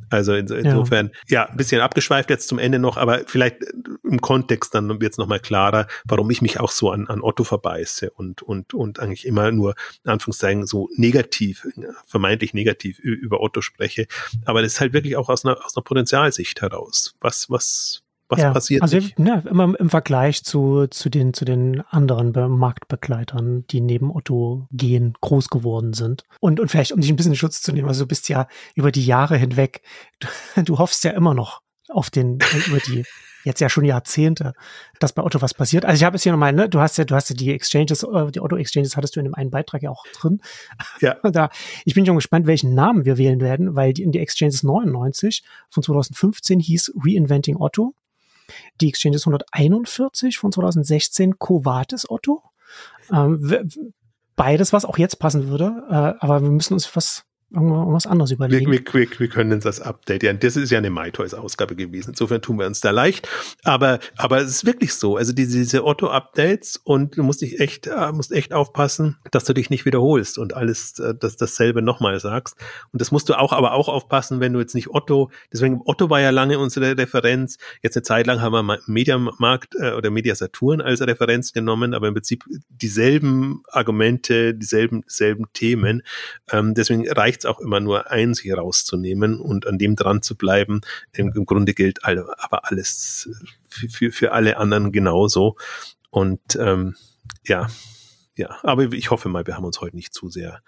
[0.10, 1.44] Also in, insofern, ja.
[1.44, 3.58] ja, ein bisschen abgeschweift jetzt zum Ende noch, aber vielleicht
[4.04, 7.44] im Kontext dann wird es nochmal klarer, warum ich mich auch so an, an Otto
[7.44, 11.68] verbeiße und, und, und eigentlich immer nur, in Anführungszeichen, so negativ,
[12.06, 14.08] vermeintlich negativ über Otto spreche.
[14.46, 17.16] Aber das ist halt wirklich auch aus einer, aus einer Potenzialsicht heraus.
[17.22, 21.82] Was, was, was ja, passiert also ja, immer im Vergleich zu, zu, den, zu den
[21.90, 26.24] anderen Marktbegleitern, die neben Otto gehen, groß geworden sind.
[26.40, 28.48] Und, und vielleicht, um dich ein bisschen in Schutz zu nehmen, also du bist ja
[28.74, 29.82] über die Jahre hinweg,
[30.20, 30.28] du,
[30.64, 33.04] du hoffst ja immer noch auf den, über die
[33.44, 34.54] jetzt ja schon Jahrzehnte,
[35.00, 35.86] dass bei Otto was passiert.
[35.86, 38.04] Also ich habe es hier nochmal, ne, du hast ja, du hast ja die Exchanges,
[38.04, 40.42] äh, die Otto Exchanges hattest du in dem einen Beitrag ja auch drin.
[41.00, 41.18] Ja.
[41.32, 41.50] Da,
[41.86, 45.44] ich bin schon gespannt, welchen Namen wir wählen werden, weil die in die Exchanges 99
[45.70, 47.96] von 2015 hieß Reinventing Otto.
[48.80, 52.44] Die Exchange ist 141 von 2016 Covatis Otto.
[53.12, 53.70] Ähm,
[54.36, 58.72] beides, was auch jetzt passen würde, äh, aber wir müssen uns was irgendwas anderes überlegen.
[58.72, 62.12] Wir, wir, wir können uns das Update, ja, das ist ja eine MyToys-Ausgabe gewesen.
[62.12, 63.28] Insofern tun wir uns da leicht.
[63.64, 65.18] Aber, aber es ist wirklich so.
[65.18, 69.54] Also diese, diese Otto-Updates und du musst dich echt, äh, musst echt aufpassen, dass du
[69.54, 72.56] dich nicht wiederholst und alles äh, das, dasselbe nochmal sagst.
[72.92, 76.10] Und das musst du auch, aber auch aufpassen, wenn du jetzt nicht Otto, deswegen Otto
[76.10, 77.58] war ja lange unsere Referenz.
[77.82, 82.08] Jetzt eine Zeit lang haben wir Mediamarkt äh, oder Media Saturn als Referenz genommen, aber
[82.08, 86.04] im Prinzip dieselben Argumente, dieselben, dieselben Themen.
[86.52, 90.36] Ähm, deswegen reicht es auch immer nur eins hier rauszunehmen und an dem dran zu
[90.36, 90.82] bleiben.
[91.14, 93.30] Im, im Grunde gilt aber alles
[93.70, 95.58] für, für, für alle anderen genauso.
[96.10, 96.96] Und ähm,
[97.46, 97.68] ja,
[98.36, 100.62] ja, aber ich hoffe mal, wir haben uns heute nicht zu sehr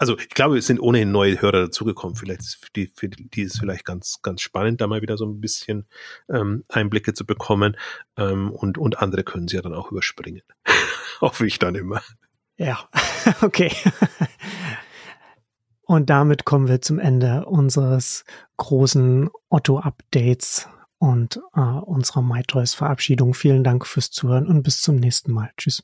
[0.00, 2.16] also ich glaube, es sind ohnehin neue Hörer dazugekommen.
[2.16, 5.42] Vielleicht für die, für die ist vielleicht ganz, ganz spannend, da mal wieder so ein
[5.42, 5.86] bisschen
[6.30, 7.76] ähm, Einblicke zu bekommen.
[8.16, 10.40] Ähm, und, und andere können sie ja dann auch überspringen.
[11.20, 12.00] Hoffe ich dann immer.
[12.56, 12.88] Ja,
[13.42, 13.70] okay.
[15.90, 18.24] Und damit kommen wir zum Ende unseres
[18.58, 20.68] großen Otto-Updates
[20.98, 23.34] und äh, unserer MyToys-Verabschiedung.
[23.34, 25.50] Vielen Dank fürs Zuhören und bis zum nächsten Mal.
[25.56, 25.82] Tschüss.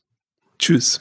[0.61, 0.95] Tschüss.